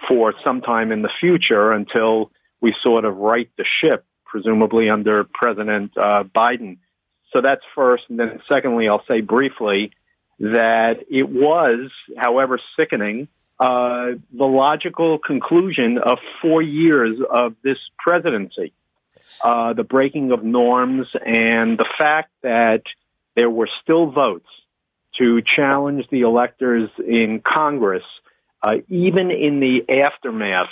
for 0.08 0.34
some 0.44 0.60
time 0.60 0.92
in 0.92 1.02
the 1.02 1.10
future 1.20 1.70
until 1.70 2.30
we 2.60 2.74
sort 2.82 3.04
of 3.04 3.16
right 3.16 3.50
the 3.56 3.64
ship, 3.82 4.04
presumably 4.24 4.88
under 4.88 5.24
President 5.24 5.92
uh, 5.96 6.24
Biden. 6.24 6.78
So 7.32 7.40
that's 7.42 7.62
first. 7.74 8.04
And 8.08 8.18
then 8.18 8.40
secondly, 8.52 8.88
I'll 8.88 9.04
say 9.06 9.20
briefly 9.20 9.92
that 10.38 11.04
it 11.10 11.28
was, 11.28 11.90
however 12.16 12.58
sickening, 12.78 13.28
uh, 13.58 14.12
the 14.32 14.46
logical 14.46 15.18
conclusion 15.18 15.98
of 15.98 16.18
four 16.40 16.62
years 16.62 17.18
of 17.30 17.54
this 17.62 17.76
presidency. 17.98 18.72
Uh, 19.44 19.74
the 19.74 19.84
breaking 19.84 20.32
of 20.32 20.42
norms 20.42 21.06
and 21.14 21.78
the 21.78 21.86
fact 21.98 22.30
that 22.42 22.82
there 23.36 23.50
were 23.50 23.68
still 23.82 24.10
votes 24.10 24.48
to 25.18 25.42
challenge 25.42 26.06
the 26.10 26.22
electors 26.22 26.88
in 26.98 27.42
Congress, 27.44 28.04
uh, 28.62 28.76
even 28.88 29.30
in 29.30 29.60
the 29.60 30.02
aftermath 30.02 30.70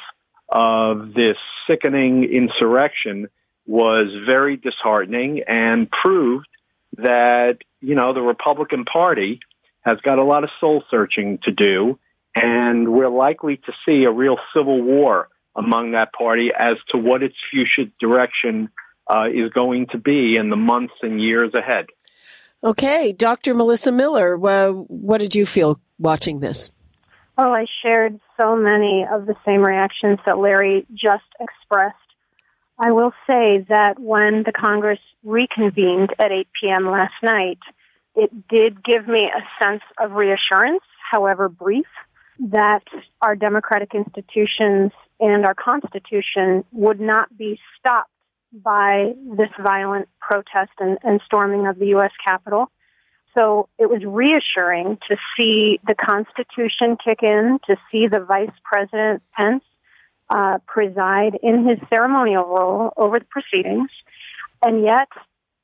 of 0.49 1.13
this 1.15 1.37
sickening 1.69 2.25
insurrection, 2.25 3.29
was 3.67 4.07
very 4.27 4.57
disheartening 4.57 5.43
and 5.47 5.91
proved 5.91 6.49
that, 6.97 7.59
you 7.81 7.95
know, 7.95 8.15
the 8.15 8.23
Republican 8.23 8.85
Party 8.85 9.41
has 9.83 9.99
got 10.01 10.19
a 10.19 10.25
lot 10.25 10.45
of 10.45 10.51
soul 10.59 10.83
searching 10.91 11.39
to 11.45 11.53
do, 11.53 11.97
and 12.35 12.89
we're 12.91 13.11
likely 13.11 13.57
to 13.57 13.73
see 13.87 14.05
a 14.05 14.11
real 14.11 14.37
civil 14.57 14.83
war 14.83 15.29
among 15.55 15.93
that 15.93 16.13
party 16.13 16.51
as 16.57 16.77
to 16.91 16.99
what 16.99 17.23
its 17.23 17.35
future 17.51 17.91
direction 18.01 18.71
uh, 19.07 19.25
is 19.33 19.51
going 19.53 19.87
to 19.89 19.99
be 19.99 20.37
in 20.39 20.51
the 20.51 20.57
months 20.57 20.95
and 21.03 21.21
years 21.21 21.53
ahead. 21.55 21.87
Okay, 22.63 23.13
Dr. 23.13 23.55
Melissa 23.55 23.93
Miller, 23.93 24.37
well, 24.37 24.85
what 24.89 25.21
did 25.21 25.35
you 25.35 25.47
feel 25.47 25.81
watching 25.99 26.41
this? 26.41 26.71
Oh, 27.37 27.53
I 27.53 27.67
shared 27.83 28.19
so 28.41 28.57
many 28.57 29.07
of 29.11 29.27
the 29.27 29.37
same 29.47 29.63
reactions 29.63 30.19
that 30.27 30.39
Larry 30.39 30.85
just 30.93 31.23
expressed. 31.39 31.95
I 32.81 32.91
will 32.91 33.13
say 33.29 33.65
that 33.69 33.95
when 33.99 34.43
the 34.45 34.53
Congress 34.53 34.99
reconvened 35.23 36.11
at 36.19 36.33
8 36.33 36.49
p.m. 36.61 36.91
last 36.91 37.15
night, 37.23 37.59
it 38.17 38.49
did 38.49 38.83
give 38.83 39.07
me 39.07 39.31
a 39.31 39.65
sense 39.65 39.83
of 40.01 40.13
reassurance, 40.13 40.83
however 41.13 41.49
brief, 41.49 41.87
that 42.41 42.83
our 43.23 43.37
democratic 43.37 43.95
institutions 43.95 44.91
and 45.21 45.47
our 45.47 45.55
Constitution 45.55 46.65
would 46.73 47.01
not 47.01 47.37
be 47.37 47.59
stopped 47.79 48.11
by 48.53 49.13
this 49.37 49.51
violent 49.63 50.09
protest 50.21 50.73
and, 50.79 50.99
and 51.03 51.21
storming 51.27 51.67
of 51.67 51.79
the 51.79 51.89
U.S. 51.89 52.13
Capitol. 52.25 52.71
So 53.37 53.69
it 53.79 53.89
was 53.89 54.03
reassuring 54.05 54.99
to 55.09 55.17
see 55.37 55.79
the 55.87 55.95
Constitution 55.95 56.97
kick 57.03 57.23
in, 57.23 57.59
to 57.69 57.77
see 57.91 58.07
the 58.09 58.21
Vice 58.21 58.55
President 58.65 59.23
Pence 59.37 59.63
uh, 60.31 60.59
preside 60.67 61.39
in 61.43 61.67
his 61.67 61.79
ceremonial 61.89 62.45
role 62.45 62.93
over 62.97 63.19
the 63.19 63.27
proceedings. 63.27 63.91
And 64.63 64.83
yet, 64.83 65.09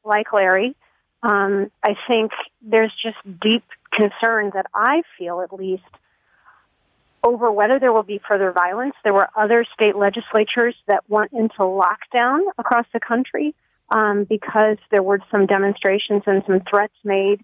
like 0.04 0.32
Larry, 0.32 0.76
um, 1.22 1.70
I 1.82 1.94
think 2.08 2.32
there's 2.62 2.92
just 3.02 3.16
deep 3.40 3.64
concern 3.92 4.52
that 4.54 4.66
I 4.74 5.02
feel, 5.18 5.40
at 5.40 5.52
least, 5.52 5.82
over 7.24 7.50
whether 7.50 7.80
there 7.80 7.92
will 7.92 8.02
be 8.04 8.20
further 8.28 8.52
violence. 8.52 8.94
There 9.02 9.14
were 9.14 9.28
other 9.34 9.64
state 9.72 9.96
legislatures 9.96 10.76
that 10.86 11.02
went 11.08 11.32
into 11.32 11.58
lockdown 11.58 12.40
across 12.58 12.86
the 12.92 13.00
country 13.00 13.54
um, 13.90 14.24
because 14.24 14.76
there 14.90 15.02
were 15.02 15.20
some 15.30 15.46
demonstrations 15.46 16.22
and 16.26 16.42
some 16.46 16.60
threats 16.68 16.94
made. 17.02 17.42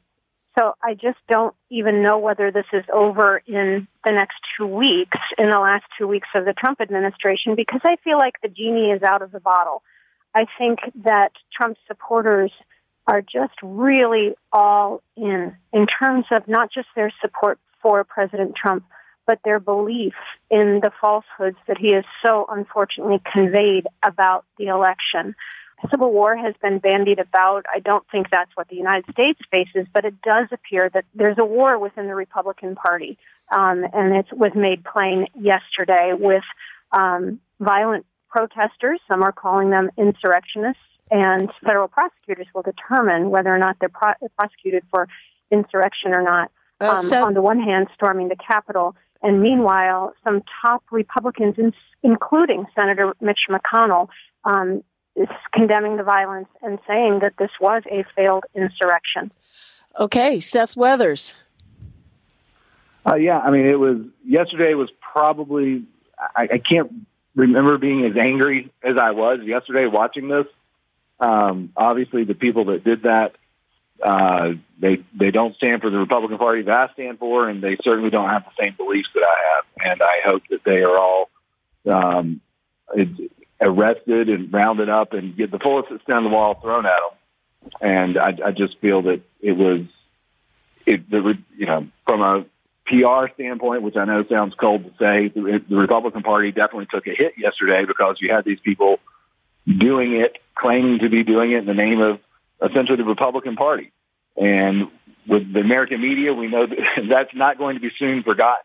So 0.58 0.75
I 0.82 0.94
just 0.94 1.18
don't 1.28 1.54
even 1.70 2.02
know 2.02 2.18
whether 2.18 2.50
this 2.50 2.66
is 2.72 2.84
over 2.92 3.40
in 3.46 3.87
the 4.04 4.12
next 4.12 4.37
two 4.58 4.66
weeks, 4.66 5.16
in 5.38 5.49
the 5.49 5.58
last 5.58 5.84
two 5.96 6.06
weeks 6.06 6.28
of 6.34 6.44
the 6.44 6.52
Trump 6.52 6.80
administration, 6.80 7.54
because 7.54 7.80
I 7.84 7.96
feel 8.02 8.18
like 8.18 8.34
the 8.42 8.49
genie 8.49 8.90
is 8.90 9.02
out 9.02 9.22
of 9.22 9.30
the 9.30 9.40
bottle. 9.40 9.82
I 10.34 10.46
think 10.58 10.80
that 11.04 11.32
Trump 11.56 11.76
supporters 11.87 12.52
are 13.06 13.22
just 13.22 13.54
really 13.62 14.34
all 14.52 15.02
in, 15.16 15.56
in 15.72 15.87
terms 15.87 16.26
of 16.32 16.46
not 16.46 16.70
just 16.72 16.88
their 16.94 17.12
support 17.20 17.58
for 17.80 18.04
President 18.04 18.54
Trump, 18.54 18.84
but 19.27 19.39
their 19.45 19.61
belief 19.61 20.15
in 20.50 20.81
the 20.83 20.91
falsehoods 21.00 21.57
that 21.69 21.79
he 21.79 21.93
has 21.95 22.05
so 22.25 22.47
unfortunately 22.49 23.21
conveyed 23.33 23.87
about 24.05 24.45
the 24.59 24.67
election. 24.67 25.35
Civil 25.91 26.12
war 26.12 26.37
has 26.37 26.55
been 26.61 26.79
bandied 26.79 27.19
about. 27.19 27.65
I 27.75 27.79
don't 27.79 28.05
think 28.12 28.29
that's 28.31 28.50
what 28.55 28.69
the 28.69 28.77
United 28.77 29.05
States 29.12 29.41
faces, 29.50 29.87
but 29.95 30.05
it 30.05 30.21
does 30.21 30.49
appear 30.53 30.91
that 30.93 31.05
there's 31.15 31.39
a 31.39 31.45
war 31.45 31.79
within 31.79 32.07
the 32.07 32.15
Republican 32.15 32.75
Party. 32.75 33.19
Um, 33.55 33.85
and 33.93 34.15
it 34.15 34.27
was 34.33 34.50
made 34.55 34.85
plain 34.85 35.27
yesterday 35.35 36.12
with 36.12 36.45
um, 36.93 37.41
violent 37.59 38.05
protesters. 38.29 39.00
Some 39.11 39.23
are 39.23 39.33
calling 39.33 39.71
them 39.71 39.91
insurrectionists, 39.97 40.83
and 41.11 41.50
federal 41.65 41.89
prosecutors 41.89 42.47
will 42.55 42.62
determine 42.62 43.31
whether 43.31 43.53
or 43.53 43.59
not 43.59 43.77
they're 43.81 43.89
pro- 43.89 44.15
prosecuted 44.39 44.85
for 44.91 45.09
insurrection 45.50 46.15
or 46.15 46.23
not. 46.23 46.50
Uh, 46.81 46.91
um, 46.91 47.05
Seth- 47.07 47.25
on 47.25 47.35
the 47.35 47.43
one 47.43 47.61
hand, 47.61 47.89
storming 47.95 48.29
the 48.29 48.37
Capitol, 48.37 48.95
and 49.23 49.43
meanwhile, 49.43 50.15
some 50.25 50.43
top 50.62 50.83
Republicans, 50.91 51.57
including 52.03 52.67
Senator 52.79 53.15
Mitch 53.21 53.41
McConnell, 53.50 54.09
um, 54.45 54.83
is 55.17 55.29
condemning 55.53 55.97
the 55.97 56.03
violence 56.03 56.49
and 56.62 56.79
saying 56.87 57.21
that 57.23 57.35
this 57.39 57.50
was 57.61 57.83
a 57.91 58.05
failed 58.17 58.45
insurrection. 58.55 59.31
Okay, 59.99 60.41
Seth 60.41 60.77
Weathers. 60.77 61.43
Uh, 63.07 63.17
yeah, 63.17 63.39
I 63.39 63.50
mean, 63.50 63.67
it 63.67 63.79
was 63.79 63.99
yesterday 64.25 64.75
was 64.75 64.91
probably 65.00 65.85
I, 66.19 66.49
I 66.53 66.59
can't 66.59 66.93
remember 67.35 67.79
being 67.79 68.05
as 68.05 68.17
angry 68.17 68.73
as 68.83 68.97
I 69.00 69.12
was 69.12 69.41
yesterday 69.45 69.87
watching 69.87 70.29
this. 70.29 70.47
Um, 71.19 71.73
obviously, 71.77 72.25
the 72.25 72.35
people 72.35 72.67
that 72.67 72.85
did 72.85 73.03
that 73.03 73.37
uh, 74.02 74.52
they 74.78 75.04
they 75.19 75.30
don't 75.30 75.54
stand 75.57 75.83
for 75.83 75.90
the 75.90 75.99
Republican 75.99 76.38
Party 76.38 76.62
that 76.62 76.76
I 76.76 76.92
stand 76.95 77.19
for, 77.19 77.49
and 77.49 77.61
they 77.61 77.76
certainly 77.83 78.11
don't 78.11 78.30
have 78.30 78.45
the 78.45 78.64
same 78.64 78.75
beliefs 78.76 79.09
that 79.14 79.26
I 79.26 79.54
have. 79.54 79.92
And 79.92 80.02
I 80.02 80.21
hope 80.25 80.42
that 80.50 80.64
they 80.64 80.83
are 80.83 80.99
all 80.99 81.30
um, 81.90 82.40
arrested 83.61 84.28
and 84.28 84.52
rounded 84.52 84.88
up 84.88 85.12
and 85.12 85.37
get 85.37 85.50
the 85.50 85.59
fullest 85.59 85.90
extent 85.92 86.19
of 86.19 86.25
the 86.25 86.30
wall 86.30 86.59
thrown 86.61 86.87
at 86.87 86.92
them. 86.92 87.73
And 87.80 88.19
I, 88.19 88.49
I 88.49 88.50
just 88.52 88.78
feel 88.78 89.02
that 89.02 89.21
it 89.40 89.52
was 89.52 89.83
it 90.87 91.09
the 91.11 91.35
you 91.57 91.66
know 91.66 91.88
from 92.07 92.23
a 92.23 92.45
PR 92.87 93.33
standpoint, 93.35 93.83
which 93.83 93.97
I 93.97 94.04
know 94.04 94.25
sounds 94.28 94.54
cold 94.54 94.85
to 94.85 94.90
say, 94.99 95.28
the, 95.28 95.62
the 95.69 95.76
Republican 95.76 96.23
Party 96.23 96.50
definitely 96.50 96.88
took 96.90 97.07
a 97.07 97.14
hit 97.14 97.35
yesterday 97.38 97.85
because 97.87 98.16
you 98.21 98.33
had 98.35 98.45
these 98.45 98.59
people 98.61 98.99
doing 99.66 100.16
it, 100.16 100.38
claiming 100.57 100.99
to 101.00 101.09
be 101.09 101.23
doing 101.23 101.52
it 101.52 101.59
in 101.59 101.66
the 101.66 101.75
name 101.75 102.00
of 102.00 102.19
essentially 102.62 102.97
the 102.97 103.05
Republican 103.05 103.57
Party. 103.57 103.93
And 104.37 104.88
with 105.26 105.52
the 105.52 105.61
American 105.61 106.00
media, 106.00 106.33
we 106.33 106.49
know 106.49 106.67
that 106.67 107.02
that's 107.11 107.35
not 107.35 107.59
going 107.59 107.76
to 107.76 107.81
be 107.81 107.90
soon 107.99 108.23
forgotten. 108.23 108.64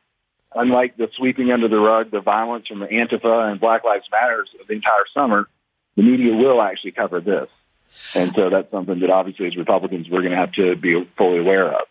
Unlike 0.54 0.96
the 0.98 1.10
sweeping 1.18 1.52
under 1.52 1.68
the 1.68 1.80
rug, 1.80 2.12
the 2.12 2.22
violence 2.22 2.68
from 2.68 2.80
the 2.80 2.88
Antifa 2.88 3.52
and 3.52 3.60
Black 3.60 3.84
Lives 3.84 4.06
Matters 4.12 4.50
of 4.60 4.68
the 4.68 4.74
entire 4.74 5.04
summer, 5.14 5.50
the 5.98 6.04
media 6.04 6.34
will 6.34 6.62
actually 6.62 6.92
cover 6.92 7.20
this. 7.20 7.50
And 8.14 8.32
so 8.38 8.50
that's 8.50 8.72
something 8.72 9.00
that 9.00 9.10
obviously 9.10 9.48
as 9.48 9.58
Republicans 9.58 10.08
we're 10.10 10.22
going 10.22 10.32
to 10.32 10.38
have 10.38 10.54
to 10.54 10.76
be 10.76 10.94
fully 11.18 11.40
aware 11.40 11.74
of. 11.74 11.82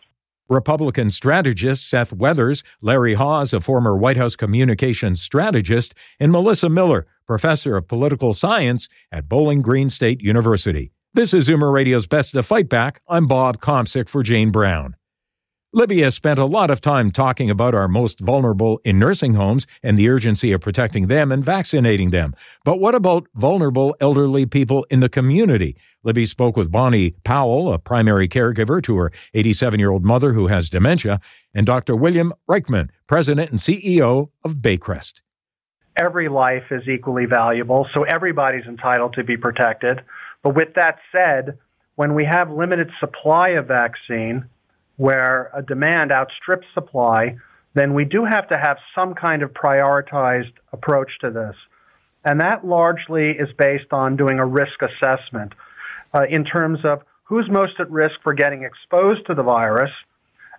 Republican 0.47 1.09
strategist 1.09 1.89
Seth 1.89 2.13
Weathers, 2.13 2.63
Larry 2.79 3.15
Haas, 3.15 3.51
a 3.51 3.59
former 3.59 3.95
White 3.95 4.17
House 4.17 4.35
communications 4.35 5.21
strategist, 5.21 5.95
and 6.19 6.31
Melissa 6.31 6.69
Miller, 6.69 7.07
professor 7.25 7.77
of 7.77 7.87
political 7.87 8.31
science 8.33 8.87
at 9.11 9.27
Bowling 9.27 9.63
Green 9.63 9.89
State 9.89 10.21
University. 10.21 10.91
This 11.15 11.33
is 11.33 11.47
Zoomer 11.47 11.71
Radio's 11.71 12.07
Best 12.07 12.33
to 12.33 12.43
Fight 12.43 12.67
Back. 12.67 13.01
I'm 13.07 13.25
Bob 13.25 13.61
Komsic 13.61 14.09
for 14.09 14.21
Jane 14.21 14.51
Brown. 14.51 14.97
Libby 15.71 16.01
has 16.01 16.13
spent 16.13 16.39
a 16.39 16.43
lot 16.43 16.69
of 16.69 16.81
time 16.81 17.09
talking 17.09 17.49
about 17.49 17.73
our 17.73 17.87
most 17.87 18.19
vulnerable 18.19 18.81
in 18.83 18.99
nursing 18.99 19.35
homes 19.35 19.65
and 19.81 19.97
the 19.97 20.09
urgency 20.09 20.51
of 20.51 20.59
protecting 20.59 21.07
them 21.07 21.31
and 21.31 21.41
vaccinating 21.41 22.09
them. 22.09 22.35
But 22.65 22.81
what 22.81 22.95
about 22.95 23.27
vulnerable 23.33 23.95
elderly 24.01 24.45
people 24.45 24.85
in 24.89 24.99
the 24.99 25.07
community? 25.07 25.77
Libby 26.03 26.25
spoke 26.25 26.57
with 26.57 26.69
Bonnie 26.69 27.13
Powell, 27.23 27.71
a 27.71 27.79
primary 27.79 28.27
caregiver 28.27 28.83
to 28.83 28.97
her 28.97 29.13
87 29.33 29.79
year 29.79 29.91
old 29.91 30.03
mother 30.03 30.33
who 30.33 30.47
has 30.47 30.69
dementia, 30.69 31.19
and 31.53 31.65
Dr. 31.65 31.95
William 31.95 32.33
Reichman, 32.49 32.89
president 33.07 33.51
and 33.51 33.61
CEO 33.61 34.31
of 34.43 34.57
Baycrest. 34.57 35.21
Every 35.95 36.27
life 36.27 36.65
is 36.71 36.89
equally 36.89 37.25
valuable, 37.25 37.87
so 37.93 38.03
everybody's 38.03 38.65
entitled 38.65 39.13
to 39.13 39.23
be 39.23 39.37
protected. 39.37 40.01
But 40.45 40.53
with 40.53 40.75
that 40.75 40.99
said, 41.11 41.57
when 41.95 42.13
we 42.13 42.23
have 42.23 42.51
limited 42.51 42.91
supply 42.99 43.49
of 43.57 43.67
vaccine, 43.67 44.45
where 44.95 45.49
a 45.55 45.63
demand 45.63 46.11
outstrips 46.11 46.67
supply, 46.75 47.37
then 47.73 47.95
we 47.95 48.05
do 48.05 48.25
have 48.25 48.47
to 48.49 48.57
have 48.57 48.77
some 48.93 49.15
kind 49.15 49.41
of 49.41 49.53
prioritized 49.53 50.53
approach 50.71 51.09
to 51.21 51.31
this. 51.31 51.55
And 52.23 52.41
that 52.41 52.63
largely 52.63 53.31
is 53.31 53.49
based 53.57 53.91
on 53.91 54.17
doing 54.17 54.37
a 54.37 54.45
risk 54.45 54.83
assessment 54.83 55.53
uh, 56.13 56.25
in 56.29 56.45
terms 56.45 56.77
of 56.83 57.01
who's 57.23 57.49
most 57.49 57.79
at 57.79 57.89
risk 57.89 58.13
for 58.21 58.35
getting 58.35 58.61
exposed 58.61 59.25
to 59.25 59.33
the 59.33 59.43
virus 59.43 59.91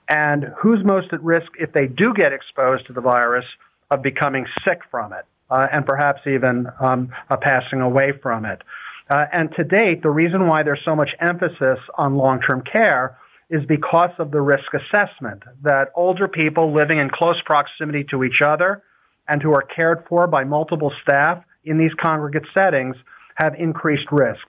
and 0.09 0.47
who's 0.59 0.85
most 0.85 1.13
at 1.13 1.23
risk 1.23 1.47
if 1.61 1.73
they 1.73 1.87
do 1.87 2.13
get 2.13 2.33
exposed 2.33 2.89
to 2.89 2.93
the 2.93 3.01
virus 3.01 3.47
of 3.93 4.03
becoming 4.03 4.47
sick 4.65 4.81
from 4.91 5.13
it 5.13 5.27
uh, 5.49 5.69
and 5.73 5.87
perhaps 5.87 6.23
even 6.27 6.67
um, 6.81 7.11
uh, 7.31 7.37
passing 7.37 7.81
away 7.81 8.13
from 8.21 8.45
it. 8.45 8.63
Uh, 9.09 9.25
and 9.33 9.51
to 9.57 9.65
date, 9.65 10.03
the 10.03 10.11
reason 10.11 10.47
why 10.47 10.63
there's 10.63 10.83
so 10.85 10.97
much 10.97 11.11
emphasis 11.21 11.79
on 11.97 12.17
long 12.17 12.41
term 12.41 12.63
care 12.71 13.19
is 13.49 13.65
because 13.69 14.11
of 14.19 14.33
the 14.33 14.41
risk 14.41 14.67
assessment 14.75 15.43
that 15.63 15.93
older 15.95 16.27
people 16.27 16.75
living 16.75 16.99
in 16.99 17.09
close 17.09 17.41
proximity 17.45 18.05
to 18.11 18.25
each 18.25 18.41
other 18.45 18.83
and 19.29 19.41
who 19.43 19.53
are 19.53 19.63
cared 19.63 20.05
for 20.09 20.27
by 20.27 20.43
multiple 20.43 20.93
staff 21.03 21.45
in 21.65 21.79
these 21.79 21.93
congregate 22.03 22.47
settings 22.53 22.97
have 23.37 23.55
increased 23.59 24.07
risk 24.11 24.43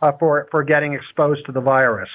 uh, 0.00 0.10
for, 0.18 0.48
for 0.50 0.64
getting 0.64 0.94
exposed 0.94 1.46
to 1.46 1.52
the 1.52 1.60
virus. 1.60 2.08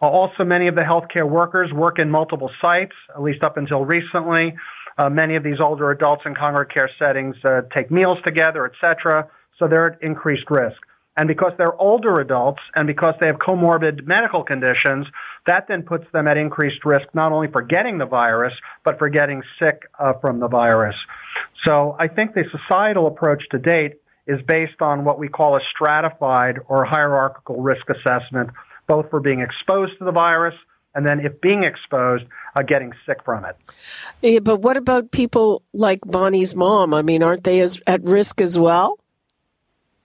Uh, 0.00 0.06
also, 0.08 0.44
many 0.44 0.68
of 0.68 0.74
the 0.74 0.82
healthcare 0.82 1.28
workers 1.28 1.72
work 1.72 1.98
in 1.98 2.10
multiple 2.10 2.50
sites, 2.64 2.94
at 3.14 3.22
least 3.22 3.42
up 3.42 3.56
until 3.56 3.84
recently. 3.84 4.54
Uh, 4.98 5.08
many 5.08 5.36
of 5.36 5.42
these 5.42 5.58
older 5.60 5.90
adults 5.90 6.22
in 6.24 6.34
congregate 6.34 6.74
care 6.74 6.90
settings 6.98 7.34
uh, 7.44 7.62
take 7.76 7.90
meals 7.90 8.18
together, 8.24 8.66
etc., 8.66 9.28
so 9.58 9.66
they're 9.66 9.92
at 9.92 10.02
increased 10.02 10.44
risk. 10.50 10.76
And 11.16 11.28
because 11.28 11.52
they're 11.56 11.80
older 11.80 12.20
adults 12.20 12.60
and 12.74 12.86
because 12.86 13.14
they 13.20 13.26
have 13.26 13.36
comorbid 13.36 14.06
medical 14.06 14.44
conditions, 14.44 15.06
that 15.46 15.66
then 15.68 15.82
puts 15.82 16.04
them 16.12 16.28
at 16.28 16.36
increased 16.36 16.84
risk 16.84 17.06
not 17.14 17.32
only 17.32 17.48
for 17.50 17.62
getting 17.62 17.98
the 17.98 18.06
virus, 18.06 18.52
but 18.84 18.98
for 18.98 19.08
getting 19.08 19.42
sick 19.58 19.82
uh, 19.98 20.12
from 20.20 20.40
the 20.40 20.48
virus. 20.48 20.96
So 21.66 21.96
I 21.98 22.08
think 22.08 22.34
the 22.34 22.44
societal 22.50 23.06
approach 23.06 23.42
to 23.52 23.58
date 23.58 23.94
is 24.26 24.40
based 24.46 24.80
on 24.80 25.04
what 25.04 25.18
we 25.18 25.28
call 25.28 25.56
a 25.56 25.60
stratified 25.74 26.58
or 26.68 26.84
hierarchical 26.84 27.62
risk 27.62 27.86
assessment, 27.88 28.50
both 28.86 29.08
for 29.10 29.20
being 29.20 29.40
exposed 29.40 29.98
to 29.98 30.04
the 30.04 30.12
virus 30.12 30.54
and 30.96 31.06
then 31.06 31.20
if 31.20 31.40
being 31.42 31.62
exposed, 31.62 32.24
uh, 32.56 32.62
getting 32.62 32.92
sick 33.06 33.18
from 33.22 33.44
it. 33.44 33.54
Yeah, 34.22 34.38
but 34.40 34.62
what 34.62 34.78
about 34.78 35.10
people 35.10 35.62
like 35.74 36.00
Bonnie's 36.00 36.56
mom? 36.56 36.94
I 36.94 37.02
mean, 37.02 37.22
aren't 37.22 37.44
they 37.44 37.60
as, 37.60 37.80
at 37.86 38.02
risk 38.02 38.40
as 38.40 38.58
well? 38.58 38.98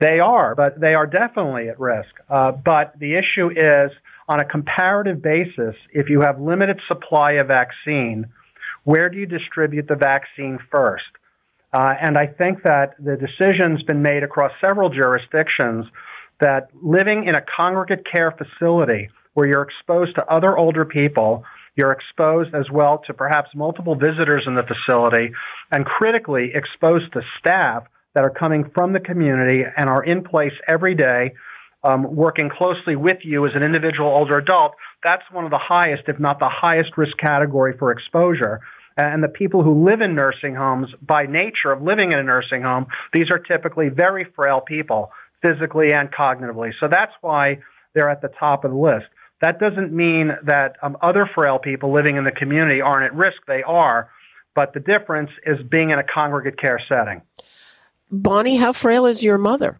They 0.01 0.19
are, 0.19 0.55
but 0.55 0.81
they 0.81 0.95
are 0.95 1.05
definitely 1.05 1.69
at 1.69 1.79
risk. 1.79 2.09
Uh, 2.27 2.51
but 2.51 2.97
the 2.99 3.13
issue 3.13 3.51
is 3.51 3.91
on 4.27 4.41
a 4.41 4.45
comparative 4.45 5.21
basis, 5.21 5.75
if 5.93 6.09
you 6.09 6.21
have 6.21 6.41
limited 6.41 6.81
supply 6.87 7.33
of 7.33 7.47
vaccine, 7.47 8.25
where 8.83 9.09
do 9.09 9.17
you 9.17 9.27
distribute 9.27 9.87
the 9.87 9.95
vaccine 9.95 10.57
first? 10.71 11.05
Uh, 11.71 11.93
and 12.01 12.17
I 12.17 12.25
think 12.25 12.63
that 12.63 12.95
the 12.97 13.15
decision's 13.15 13.83
been 13.83 14.01
made 14.01 14.23
across 14.23 14.51
several 14.59 14.89
jurisdictions 14.89 15.85
that 16.39 16.69
living 16.81 17.25
in 17.27 17.35
a 17.35 17.41
congregate 17.55 18.03
care 18.11 18.31
facility 18.31 19.09
where 19.35 19.47
you're 19.47 19.61
exposed 19.61 20.15
to 20.15 20.25
other 20.25 20.57
older 20.57 20.83
people, 20.83 21.45
you're 21.75 21.91
exposed 21.91 22.55
as 22.55 22.65
well 22.73 23.03
to 23.05 23.13
perhaps 23.13 23.49
multiple 23.53 23.95
visitors 23.95 24.43
in 24.47 24.55
the 24.55 24.63
facility, 24.63 25.31
and 25.71 25.85
critically 25.85 26.51
exposed 26.55 27.13
to 27.13 27.21
staff 27.39 27.83
that 28.15 28.23
are 28.23 28.29
coming 28.29 28.69
from 28.73 28.93
the 28.93 28.99
community 28.99 29.63
and 29.77 29.89
are 29.89 30.03
in 30.03 30.23
place 30.23 30.53
every 30.67 30.95
day, 30.95 31.33
um, 31.83 32.03
working 32.15 32.49
closely 32.49 32.95
with 32.95 33.17
you 33.23 33.45
as 33.45 33.53
an 33.55 33.63
individual 33.63 34.09
older 34.09 34.37
adult, 34.37 34.73
that's 35.03 35.23
one 35.31 35.45
of 35.45 35.51
the 35.51 35.59
highest, 35.61 36.03
if 36.07 36.19
not 36.19 36.39
the 36.39 36.49
highest 36.49 36.97
risk 36.97 37.17
category 37.17 37.73
for 37.77 37.91
exposure. 37.91 38.59
And 38.97 39.23
the 39.23 39.29
people 39.29 39.63
who 39.63 39.85
live 39.85 40.01
in 40.01 40.15
nursing 40.15 40.53
homes, 40.53 40.89
by 41.01 41.23
nature 41.23 41.71
of 41.71 41.81
living 41.81 42.11
in 42.11 42.19
a 42.19 42.23
nursing 42.23 42.61
home, 42.61 42.87
these 43.13 43.27
are 43.31 43.39
typically 43.39 43.89
very 43.89 44.27
frail 44.35 44.61
people, 44.61 45.11
physically 45.41 45.91
and 45.93 46.11
cognitively. 46.11 46.71
So 46.79 46.87
that's 46.91 47.13
why 47.21 47.59
they're 47.95 48.09
at 48.09 48.21
the 48.21 48.31
top 48.39 48.63
of 48.63 48.71
the 48.71 48.77
list. 48.77 49.05
That 49.41 49.59
doesn't 49.59 49.91
mean 49.91 50.31
that 50.43 50.75
um, 50.83 50.97
other 51.01 51.27
frail 51.33 51.57
people 51.57 51.93
living 51.93 52.17
in 52.17 52.25
the 52.25 52.31
community 52.31 52.81
aren't 52.81 53.05
at 53.05 53.15
risk. 53.15 53.37
They 53.47 53.63
are. 53.63 54.09
But 54.53 54.73
the 54.73 54.81
difference 54.81 55.31
is 55.45 55.57
being 55.69 55.91
in 55.91 55.97
a 55.97 56.03
congregate 56.03 56.59
care 56.59 56.79
setting. 56.87 57.21
Bonnie, 58.11 58.57
how 58.57 58.73
frail 58.73 59.05
is 59.05 59.23
your 59.23 59.37
mother? 59.37 59.79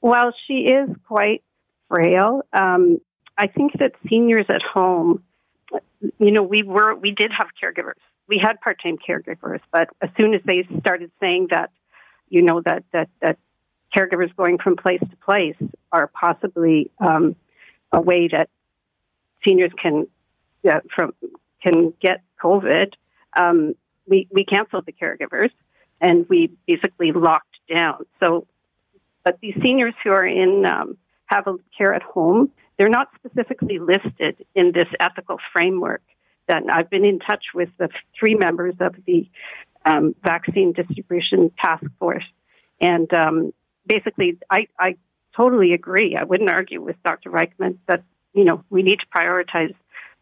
Well, 0.00 0.32
she 0.46 0.68
is 0.68 0.88
quite 1.06 1.42
frail. 1.88 2.42
Um, 2.52 3.00
I 3.36 3.46
think 3.46 3.72
that 3.78 3.92
seniors 4.08 4.46
at 4.48 4.62
home, 4.62 5.22
you 6.18 6.32
know, 6.32 6.42
we 6.42 6.62
were 6.62 6.94
we 6.94 7.12
did 7.12 7.30
have 7.36 7.48
caregivers 7.62 8.00
we 8.28 8.38
had 8.40 8.60
part-time 8.60 8.98
caregivers, 8.98 9.60
but 9.72 9.88
as 10.02 10.10
soon 10.16 10.34
as 10.34 10.42
they 10.44 10.68
started 10.80 11.10
saying 11.18 11.48
that, 11.50 11.70
you 12.28 12.42
know, 12.42 12.60
that 12.60 12.84
that 12.92 13.08
that 13.20 13.38
caregivers 13.96 14.34
going 14.36 14.58
from 14.58 14.76
place 14.76 15.00
to 15.00 15.16
place 15.16 15.56
are 15.90 16.08
possibly 16.08 16.90
um, 17.00 17.34
a 17.90 18.00
way 18.00 18.28
that 18.28 18.50
seniors 19.44 19.72
can 19.82 20.06
from 20.94 21.14
can 21.62 21.94
get 22.00 22.20
COVID, 22.42 22.92
um, 23.34 23.74
we 24.06 24.28
we 24.30 24.44
canceled 24.44 24.84
the 24.84 24.92
caregivers 24.92 25.50
and 26.00 26.28
we 26.28 26.52
basically 26.66 27.12
locked 27.12 27.47
down. 27.68 28.06
So, 28.20 28.46
but 29.24 29.38
these 29.40 29.54
seniors 29.62 29.94
who 30.02 30.10
are 30.10 30.26
in 30.26 30.64
um, 30.66 30.96
have 31.26 31.46
a 31.46 31.56
care 31.76 31.94
at 31.94 32.02
home, 32.02 32.50
they're 32.78 32.88
not 32.88 33.08
specifically 33.16 33.78
listed 33.78 34.44
in 34.54 34.72
this 34.72 34.88
ethical 35.00 35.38
framework. 35.52 36.02
That 36.46 36.62
I've 36.72 36.88
been 36.88 37.04
in 37.04 37.18
touch 37.18 37.44
with 37.54 37.68
the 37.78 37.90
three 38.18 38.34
members 38.34 38.74
of 38.80 38.94
the 39.06 39.28
um, 39.84 40.14
vaccine 40.24 40.72
distribution 40.72 41.52
task 41.62 41.84
force, 41.98 42.24
and 42.80 43.12
um, 43.12 43.52
basically, 43.86 44.38
I, 44.50 44.68
I 44.78 44.96
totally 45.36 45.74
agree. 45.74 46.16
I 46.16 46.24
wouldn't 46.24 46.48
argue 46.48 46.80
with 46.80 46.96
Dr. 47.04 47.30
Reichman 47.30 47.76
that 47.86 48.02
you 48.32 48.44
know 48.44 48.64
we 48.70 48.82
need 48.82 49.00
to 49.00 49.06
prioritize 49.14 49.74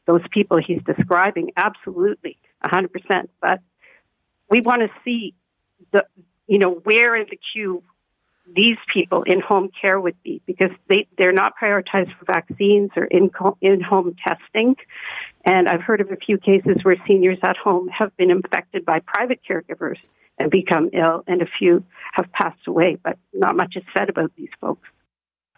those 0.07 0.23
people 0.31 0.59
he's 0.59 0.83
describing. 0.85 1.53
Absolutely, 1.57 2.39
100%. 2.65 2.89
But 3.41 3.61
we 4.51 4.61
want 4.65 4.83
to 4.83 4.89
see 5.05 5.35
the, 5.93 6.05
you 6.47 6.59
know, 6.59 6.71
where 6.71 7.17
in 7.17 7.27
the 7.31 7.39
queue 7.53 7.83
these 8.55 8.77
people 8.93 9.23
in 9.23 9.41
home 9.41 9.71
care 9.81 10.01
would 10.01 10.23
be 10.23 10.41
because 10.47 10.71
they, 10.89 11.09
they're 11.19 11.33
not 11.33 11.55
prioritized 11.61 12.17
for 12.17 12.25
vaccines 12.27 12.91
or 12.97 13.05
in, 13.05 13.31
in 13.61 13.81
home 13.81 14.15
testing. 14.27 14.77
And 15.45 15.69
I've 15.69 15.83
heard 15.83 16.01
of 16.01 16.13
a 16.13 16.17
few 16.17 16.39
cases 16.39 16.77
where 16.83 16.97
seniors 17.07 17.39
at 17.43 17.57
home 17.57 17.89
have 17.89 18.17
been 18.17 18.31
infected 18.31 18.85
by 18.85 19.01
private 19.01 19.41
caregivers 19.49 19.99
and 20.39 20.51
become 20.51 20.91
ill, 20.93 21.25
and 21.27 21.41
a 21.41 21.47
few 21.59 21.83
have 22.13 22.31
passed 22.31 22.67
away, 22.67 22.99
but 23.03 23.19
not 23.33 23.57
much 23.57 23.75
is 23.75 23.83
said 23.97 24.11
about 24.11 24.31
these 24.37 24.51
folks. 24.61 24.87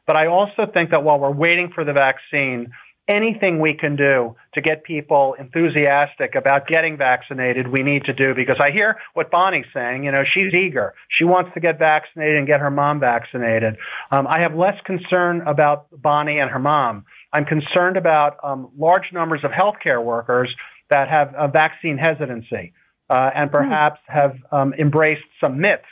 But 0.06 0.16
I 0.16 0.28
also 0.28 0.66
think 0.72 0.90
that 0.90 1.02
while 1.02 1.18
we're 1.18 1.32
waiting 1.32 1.70
for 1.74 1.84
the 1.84 1.92
vaccine, 1.92 2.72
anything 3.08 3.60
we 3.60 3.74
can 3.74 3.96
do 3.96 4.36
to 4.54 4.60
get 4.60 4.84
people 4.84 5.34
enthusiastic 5.38 6.34
about 6.34 6.66
getting 6.66 6.96
vaccinated, 6.96 7.66
we 7.68 7.82
need 7.82 8.04
to 8.04 8.12
do 8.12 8.34
because 8.34 8.58
I 8.60 8.70
hear 8.70 8.96
what 9.14 9.30
Bonnie's 9.30 9.66
saying. 9.72 10.04
You 10.04 10.12
know, 10.12 10.22
she's 10.34 10.52
eager. 10.54 10.94
She 11.18 11.24
wants 11.24 11.50
to 11.54 11.60
get 11.60 11.78
vaccinated 11.78 12.38
and 12.38 12.46
get 12.46 12.60
her 12.60 12.70
mom 12.70 13.00
vaccinated. 13.00 13.76
Um, 14.10 14.26
I 14.26 14.40
have 14.40 14.54
less 14.54 14.76
concern 14.84 15.42
about 15.46 15.86
Bonnie 15.90 16.38
and 16.38 16.50
her 16.50 16.58
mom. 16.58 17.04
I'm 17.32 17.44
concerned 17.44 17.96
about 17.96 18.36
um, 18.42 18.70
large 18.78 19.12
numbers 19.12 19.40
of 19.42 19.50
healthcare 19.50 20.02
workers 20.02 20.54
that 20.90 21.08
have 21.08 21.34
a 21.36 21.48
vaccine 21.48 21.98
hesitancy 21.98 22.72
uh, 23.10 23.30
and 23.34 23.50
perhaps 23.50 24.00
have 24.06 24.36
um, 24.52 24.74
embraced 24.74 25.24
some 25.40 25.58
myths 25.58 25.84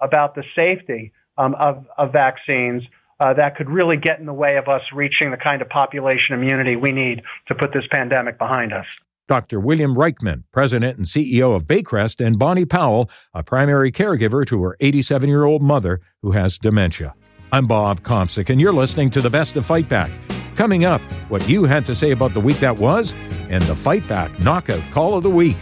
about 0.00 0.34
the 0.34 0.44
safety 0.56 1.12
um, 1.36 1.54
of, 1.54 1.86
of 1.96 2.12
vaccines 2.12 2.82
uh, 3.20 3.34
that 3.34 3.56
could 3.56 3.70
really 3.70 3.96
get 3.96 4.18
in 4.18 4.26
the 4.26 4.32
way 4.32 4.56
of 4.56 4.68
us 4.68 4.82
reaching 4.92 5.30
the 5.30 5.36
kind 5.36 5.62
of 5.62 5.68
population 5.68 6.34
immunity 6.34 6.76
we 6.76 6.92
need 6.92 7.22
to 7.48 7.54
put 7.54 7.72
this 7.72 7.84
pandemic 7.90 8.38
behind 8.38 8.72
us. 8.72 8.86
Dr. 9.26 9.58
William 9.58 9.94
Reichman, 9.94 10.42
President 10.52 10.98
and 10.98 11.06
CEO 11.06 11.56
of 11.56 11.64
Baycrest, 11.64 12.24
and 12.24 12.38
Bonnie 12.38 12.66
Powell, 12.66 13.08
a 13.32 13.42
primary 13.42 13.90
caregiver 13.90 14.46
to 14.46 14.62
her 14.62 14.76
87 14.80 15.28
year 15.28 15.44
old 15.44 15.62
mother 15.62 16.00
who 16.22 16.32
has 16.32 16.58
dementia. 16.58 17.14
I'm 17.50 17.66
Bob 17.66 18.02
Komsic, 18.02 18.50
and 18.50 18.60
you're 18.60 18.72
listening 18.72 19.10
to 19.10 19.22
the 19.22 19.30
Best 19.30 19.56
of 19.56 19.64
Fight 19.64 19.88
Back. 19.88 20.10
Coming 20.56 20.84
up, 20.84 21.00
what 21.28 21.48
you 21.48 21.64
had 21.64 21.86
to 21.86 21.94
say 21.94 22.10
about 22.10 22.34
the 22.34 22.40
week 22.40 22.58
that 22.58 22.76
was, 22.76 23.14
and 23.48 23.62
the 23.64 23.74
Fight 23.74 24.06
Back 24.08 24.38
Knockout 24.40 24.82
Call 24.90 25.14
of 25.14 25.22
the 25.22 25.30
Week. 25.30 25.56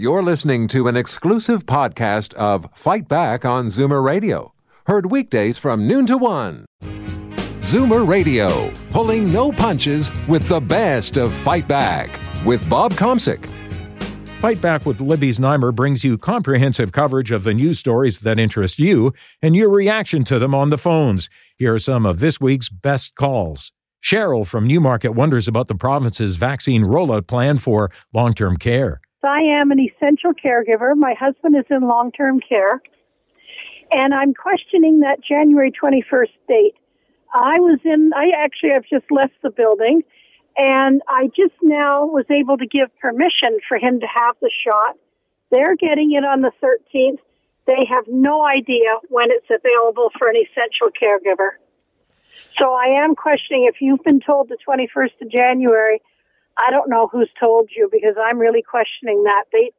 You're 0.00 0.22
listening 0.22 0.68
to 0.68 0.86
an 0.86 0.96
exclusive 0.96 1.66
podcast 1.66 2.32
of 2.34 2.68
Fight 2.72 3.08
Back 3.08 3.44
on 3.44 3.66
Zoomer 3.66 4.00
Radio, 4.00 4.54
heard 4.86 5.10
weekdays 5.10 5.58
from 5.58 5.88
noon 5.88 6.06
to 6.06 6.16
one. 6.16 6.66
Zoomer 7.58 8.06
Radio, 8.06 8.72
pulling 8.92 9.32
no 9.32 9.50
punches 9.50 10.12
with 10.28 10.46
the 10.46 10.60
best 10.60 11.16
of 11.16 11.34
Fight 11.34 11.66
Back 11.66 12.10
with 12.46 12.70
Bob 12.70 12.92
Komsic. 12.92 13.44
Fight 14.38 14.60
Back 14.60 14.86
with 14.86 15.00
Libby 15.00 15.32
Znaimer 15.32 15.74
brings 15.74 16.04
you 16.04 16.16
comprehensive 16.16 16.92
coverage 16.92 17.32
of 17.32 17.42
the 17.42 17.52
news 17.52 17.80
stories 17.80 18.20
that 18.20 18.38
interest 18.38 18.78
you 18.78 19.12
and 19.42 19.56
your 19.56 19.68
reaction 19.68 20.22
to 20.22 20.38
them 20.38 20.54
on 20.54 20.70
the 20.70 20.78
phones. 20.78 21.28
Here 21.56 21.74
are 21.74 21.80
some 21.80 22.06
of 22.06 22.20
this 22.20 22.40
week's 22.40 22.68
best 22.68 23.16
calls. 23.16 23.72
Cheryl 24.00 24.46
from 24.46 24.64
Newmarket 24.64 25.16
wonders 25.16 25.48
about 25.48 25.66
the 25.66 25.74
province's 25.74 26.36
vaccine 26.36 26.84
rollout 26.84 27.26
plan 27.26 27.56
for 27.56 27.90
long 28.14 28.32
term 28.32 28.58
care. 28.58 29.00
I 29.22 29.40
am 29.60 29.70
an 29.70 29.80
essential 29.80 30.32
caregiver. 30.32 30.96
My 30.96 31.14
husband 31.14 31.56
is 31.56 31.64
in 31.70 31.82
long 31.82 32.12
term 32.12 32.40
care. 32.40 32.80
And 33.90 34.14
I'm 34.14 34.34
questioning 34.34 35.00
that 35.00 35.20
January 35.22 35.72
21st 35.72 36.34
date. 36.46 36.74
I 37.32 37.58
was 37.60 37.78
in, 37.84 38.10
I 38.14 38.30
actually 38.36 38.70
have 38.74 38.84
just 38.84 39.10
left 39.10 39.34
the 39.42 39.50
building 39.50 40.02
and 40.56 41.02
I 41.08 41.28
just 41.28 41.54
now 41.62 42.04
was 42.04 42.24
able 42.30 42.58
to 42.58 42.66
give 42.66 42.88
permission 42.98 43.60
for 43.68 43.78
him 43.78 44.00
to 44.00 44.06
have 44.06 44.34
the 44.40 44.50
shot. 44.50 44.96
They're 45.50 45.76
getting 45.76 46.12
it 46.12 46.24
on 46.24 46.42
the 46.42 46.52
13th. 46.62 47.18
They 47.66 47.86
have 47.88 48.04
no 48.08 48.44
idea 48.44 48.96
when 49.08 49.26
it's 49.30 49.46
available 49.46 50.10
for 50.18 50.28
an 50.28 50.36
essential 50.36 50.88
caregiver. 50.90 51.50
So 52.58 52.72
I 52.72 53.02
am 53.02 53.14
questioning 53.14 53.64
if 53.64 53.80
you've 53.80 54.02
been 54.02 54.20
told 54.20 54.48
the 54.48 54.58
21st 54.66 55.22
of 55.22 55.30
January, 55.30 56.00
I 56.58 56.70
don't 56.70 56.90
know 56.90 57.08
who's 57.10 57.30
told 57.40 57.70
you 57.74 57.88
because 57.90 58.16
I'm 58.22 58.38
really 58.38 58.62
questioning 58.62 59.22
that. 59.24 59.44
They, 59.52 59.72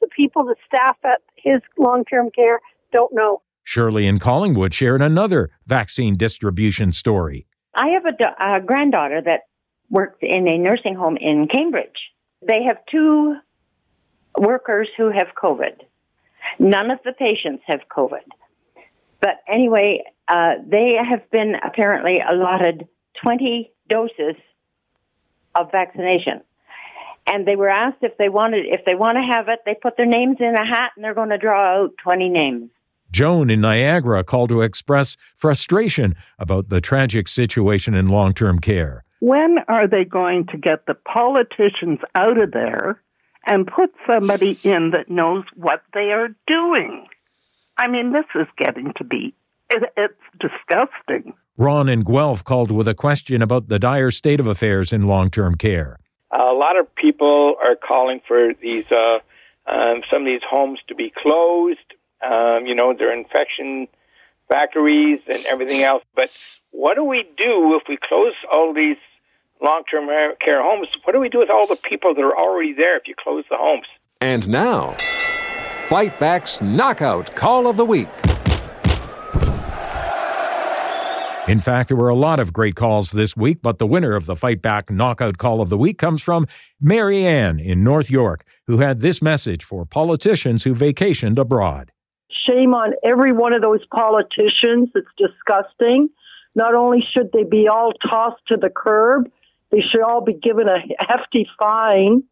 the 0.00 0.08
people, 0.08 0.44
the 0.44 0.56
staff 0.66 0.96
at 1.04 1.22
his 1.36 1.60
long-term 1.78 2.30
care 2.30 2.60
don't 2.92 3.12
know. 3.14 3.42
Shirley 3.64 4.06
in 4.06 4.18
Collingwood 4.18 4.72
shared 4.72 5.02
another 5.02 5.50
vaccine 5.66 6.16
distribution 6.16 6.92
story. 6.92 7.46
I 7.74 7.88
have 7.88 8.04
a, 8.06 8.56
a 8.56 8.60
granddaughter 8.60 9.20
that 9.24 9.42
works 9.90 10.18
in 10.22 10.48
a 10.48 10.58
nursing 10.58 10.94
home 10.94 11.16
in 11.16 11.48
Cambridge. 11.52 12.12
They 12.46 12.62
have 12.66 12.76
two 12.90 13.36
workers 14.38 14.88
who 14.96 15.10
have 15.10 15.28
COVID. 15.40 15.80
None 16.58 16.90
of 16.90 16.98
the 17.04 17.12
patients 17.12 17.62
have 17.66 17.80
COVID. 17.94 18.24
But 19.20 19.40
anyway, 19.52 20.04
uh, 20.28 20.54
they 20.66 20.94
have 21.08 21.30
been 21.30 21.54
apparently 21.64 22.18
allotted 22.26 22.86
20 23.22 23.72
doses 23.88 24.36
of 25.60 25.70
vaccination. 25.70 26.40
And 27.26 27.46
they 27.46 27.56
were 27.56 27.68
asked 27.68 27.98
if 28.02 28.16
they 28.16 28.28
wanted, 28.28 28.66
if 28.66 28.84
they 28.86 28.94
want 28.94 29.16
to 29.16 29.36
have 29.36 29.48
it, 29.48 29.60
they 29.66 29.74
put 29.74 29.96
their 29.96 30.06
names 30.06 30.38
in 30.40 30.54
a 30.54 30.66
hat 30.66 30.92
and 30.96 31.04
they're 31.04 31.14
going 31.14 31.28
to 31.28 31.38
draw 31.38 31.82
out 31.82 31.90
20 32.02 32.28
names. 32.28 32.70
Joan 33.10 33.50
in 33.50 33.60
Niagara 33.60 34.24
called 34.24 34.50
to 34.50 34.60
express 34.60 35.16
frustration 35.36 36.14
about 36.38 36.68
the 36.68 36.80
tragic 36.80 37.28
situation 37.28 37.94
in 37.94 38.08
long 38.08 38.32
term 38.32 38.58
care. 38.58 39.04
When 39.20 39.56
are 39.66 39.88
they 39.88 40.04
going 40.04 40.46
to 40.48 40.58
get 40.58 40.86
the 40.86 40.94
politicians 40.94 41.98
out 42.14 42.38
of 42.38 42.52
there 42.52 43.00
and 43.46 43.66
put 43.66 43.90
somebody 44.06 44.58
in 44.62 44.92
that 44.92 45.10
knows 45.10 45.44
what 45.54 45.82
they 45.92 46.12
are 46.12 46.28
doing? 46.46 47.06
I 47.76 47.88
mean, 47.88 48.12
this 48.12 48.26
is 48.34 48.46
getting 48.56 48.92
to 48.98 49.04
be, 49.04 49.34
it, 49.70 49.92
it's 49.96 50.14
disgusting. 50.38 51.34
Ron 51.58 51.88
and 51.88 52.06
Guelph 52.06 52.44
called 52.44 52.70
with 52.70 52.86
a 52.86 52.94
question 52.94 53.42
about 53.42 53.66
the 53.66 53.80
dire 53.80 54.12
state 54.12 54.38
of 54.38 54.46
affairs 54.46 54.92
in 54.92 55.08
long 55.08 55.28
term 55.28 55.56
care. 55.56 55.98
A 56.30 56.52
lot 56.52 56.78
of 56.78 56.94
people 56.94 57.56
are 57.60 57.74
calling 57.74 58.20
for 58.28 58.54
these 58.62 58.84
uh, 58.92 59.18
um, 59.66 60.02
some 60.10 60.22
of 60.22 60.26
these 60.26 60.42
homes 60.48 60.78
to 60.86 60.94
be 60.94 61.12
closed. 61.20 61.80
Um, 62.24 62.66
you 62.66 62.76
know, 62.76 62.94
they're 62.96 63.12
infection 63.12 63.88
factories 64.48 65.18
and 65.26 65.44
everything 65.46 65.82
else. 65.82 66.04
But 66.14 66.30
what 66.70 66.94
do 66.94 67.02
we 67.02 67.24
do 67.36 67.76
if 67.76 67.88
we 67.88 67.98
close 68.08 68.34
all 68.52 68.72
these 68.72 68.96
long 69.60 69.82
term 69.90 70.08
care 70.40 70.62
homes? 70.62 70.86
What 71.02 71.12
do 71.12 71.18
we 71.18 71.28
do 71.28 71.40
with 71.40 71.50
all 71.50 71.66
the 71.66 71.80
people 71.88 72.14
that 72.14 72.22
are 72.22 72.38
already 72.38 72.72
there 72.72 72.96
if 72.96 73.08
you 73.08 73.14
close 73.20 73.44
the 73.50 73.56
homes? 73.58 73.86
And 74.20 74.48
now, 74.48 74.92
Fight 75.88 76.20
Back's 76.20 76.60
Knockout 76.60 77.34
Call 77.34 77.66
of 77.66 77.76
the 77.76 77.84
Week. 77.84 78.08
In 81.48 81.60
fact, 81.60 81.88
there 81.88 81.96
were 81.96 82.10
a 82.10 82.14
lot 82.14 82.40
of 82.40 82.52
great 82.52 82.76
calls 82.76 83.10
this 83.10 83.34
week, 83.34 83.60
but 83.62 83.78
the 83.78 83.86
winner 83.86 84.14
of 84.14 84.26
the 84.26 84.36
Fight 84.36 84.60
Back 84.60 84.90
Knockout 84.90 85.38
Call 85.38 85.62
of 85.62 85.70
the 85.70 85.78
Week 85.78 85.96
comes 85.96 86.20
from 86.20 86.46
Mary 86.78 87.24
Ann 87.24 87.58
in 87.58 87.82
North 87.82 88.10
York, 88.10 88.44
who 88.66 88.76
had 88.78 88.98
this 88.98 89.22
message 89.22 89.64
for 89.64 89.86
politicians 89.86 90.64
who 90.64 90.74
vacationed 90.74 91.38
abroad. 91.38 91.90
Shame 92.46 92.74
on 92.74 92.92
every 93.02 93.32
one 93.32 93.54
of 93.54 93.62
those 93.62 93.80
politicians. 93.86 94.90
It's 94.94 95.08
disgusting. 95.16 96.10
Not 96.54 96.74
only 96.74 97.02
should 97.14 97.32
they 97.32 97.44
be 97.44 97.66
all 97.66 97.92
tossed 97.94 98.46
to 98.48 98.58
the 98.58 98.68
curb, 98.68 99.30
they 99.70 99.80
should 99.80 100.02
all 100.02 100.22
be 100.22 100.34
given 100.34 100.68
a 100.68 100.80
hefty 100.98 101.48
fine. 101.58 102.24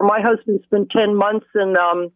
My 0.00 0.22
husband 0.22 0.60
spent 0.64 0.90
10 0.90 1.14
months 1.16 1.46
in, 1.54 1.74
um, 1.76 2.10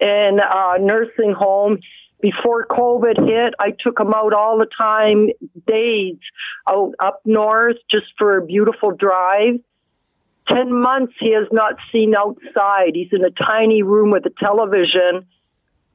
in 0.00 0.38
a 0.40 0.78
nursing 0.78 1.34
home 1.38 1.80
before 2.22 2.66
COVID 2.66 3.18
hit, 3.26 3.54
I 3.58 3.72
took 3.78 4.00
him 4.00 4.14
out 4.14 4.32
all 4.32 4.56
the 4.58 4.68
time, 4.78 5.28
days 5.66 6.16
out 6.70 6.94
up 7.00 7.20
north 7.26 7.76
just 7.90 8.06
for 8.16 8.38
a 8.38 8.46
beautiful 8.46 8.92
drive. 8.92 9.60
10 10.48 10.72
months 10.72 11.12
he 11.20 11.34
has 11.34 11.48
not 11.52 11.74
seen 11.92 12.14
outside. 12.14 12.92
He's 12.94 13.12
in 13.12 13.24
a 13.24 13.30
tiny 13.30 13.82
room 13.82 14.10
with 14.10 14.24
a 14.24 14.32
television, 14.44 15.26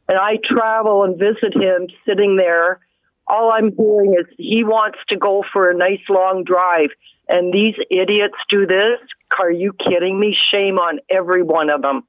and 0.10 0.18
I 0.18 0.38
travel 0.44 1.04
and 1.04 1.18
visit 1.18 1.56
him 1.56 1.88
sitting 2.06 2.36
there. 2.36 2.82
All 3.28 3.52
I'm 3.52 3.76
hearing 3.76 4.16
is 4.20 4.26
he 4.38 4.64
wants 4.64 5.00
to 5.10 5.18
go 5.18 5.44
for 5.52 5.70
a 5.70 5.76
nice 5.76 6.04
long 6.10 6.44
drive. 6.46 6.90
And 7.28 7.54
these 7.54 7.76
idiots 7.90 8.38
do 8.50 8.66
this? 8.66 9.00
Are 9.38 9.52
you 9.52 9.74
kidding 9.74 10.18
me? 10.18 10.36
Shame 10.54 10.78
on 10.78 11.00
every 11.10 11.44
one 11.44 11.70
of 11.70 11.82
them. 11.82 12.04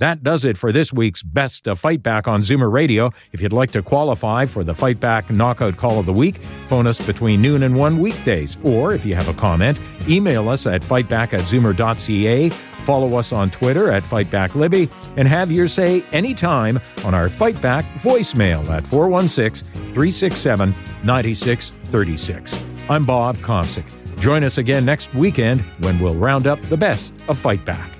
That 0.00 0.22
does 0.22 0.46
it 0.46 0.56
for 0.56 0.72
this 0.72 0.94
week's 0.94 1.22
Best 1.22 1.68
of 1.68 1.78
Fight 1.78 2.02
Back 2.02 2.26
on 2.26 2.40
Zoomer 2.40 2.72
Radio. 2.72 3.12
If 3.32 3.42
you'd 3.42 3.52
like 3.52 3.70
to 3.72 3.82
qualify 3.82 4.46
for 4.46 4.64
the 4.64 4.72
Fight 4.72 4.98
Back 4.98 5.30
Knockout 5.30 5.76
Call 5.76 5.98
of 5.98 6.06
the 6.06 6.12
Week, 6.12 6.38
phone 6.68 6.86
us 6.86 6.98
between 6.98 7.42
noon 7.42 7.64
and 7.64 7.76
1 7.76 7.98
weekdays. 7.98 8.56
Or 8.64 8.94
if 8.94 9.04
you 9.04 9.14
have 9.14 9.28
a 9.28 9.34
comment, 9.34 9.78
email 10.08 10.48
us 10.48 10.66
at 10.66 10.80
fightback 10.80 11.34
at 11.34 11.42
zoomer.ca, 11.42 12.48
follow 12.82 13.16
us 13.16 13.30
on 13.34 13.50
Twitter 13.50 13.90
at 13.90 14.02
FightbackLibby, 14.02 14.90
and 15.18 15.28
have 15.28 15.52
your 15.52 15.68
say 15.68 16.02
anytime 16.12 16.80
on 17.04 17.12
our 17.12 17.28
Fight 17.28 17.60
Back 17.60 17.84
voicemail 17.96 18.66
at 18.70 18.86
416 18.86 19.70
367 19.92 20.74
9636. 21.04 22.58
I'm 22.88 23.04
Bob 23.04 23.36
Komsic. 23.36 23.84
Join 24.18 24.44
us 24.44 24.56
again 24.56 24.86
next 24.86 25.12
weekend 25.14 25.60
when 25.80 25.98
we'll 25.98 26.14
round 26.14 26.46
up 26.46 26.58
the 26.70 26.76
best 26.78 27.12
of 27.28 27.38
Fight 27.38 27.62
Back. 27.66 27.99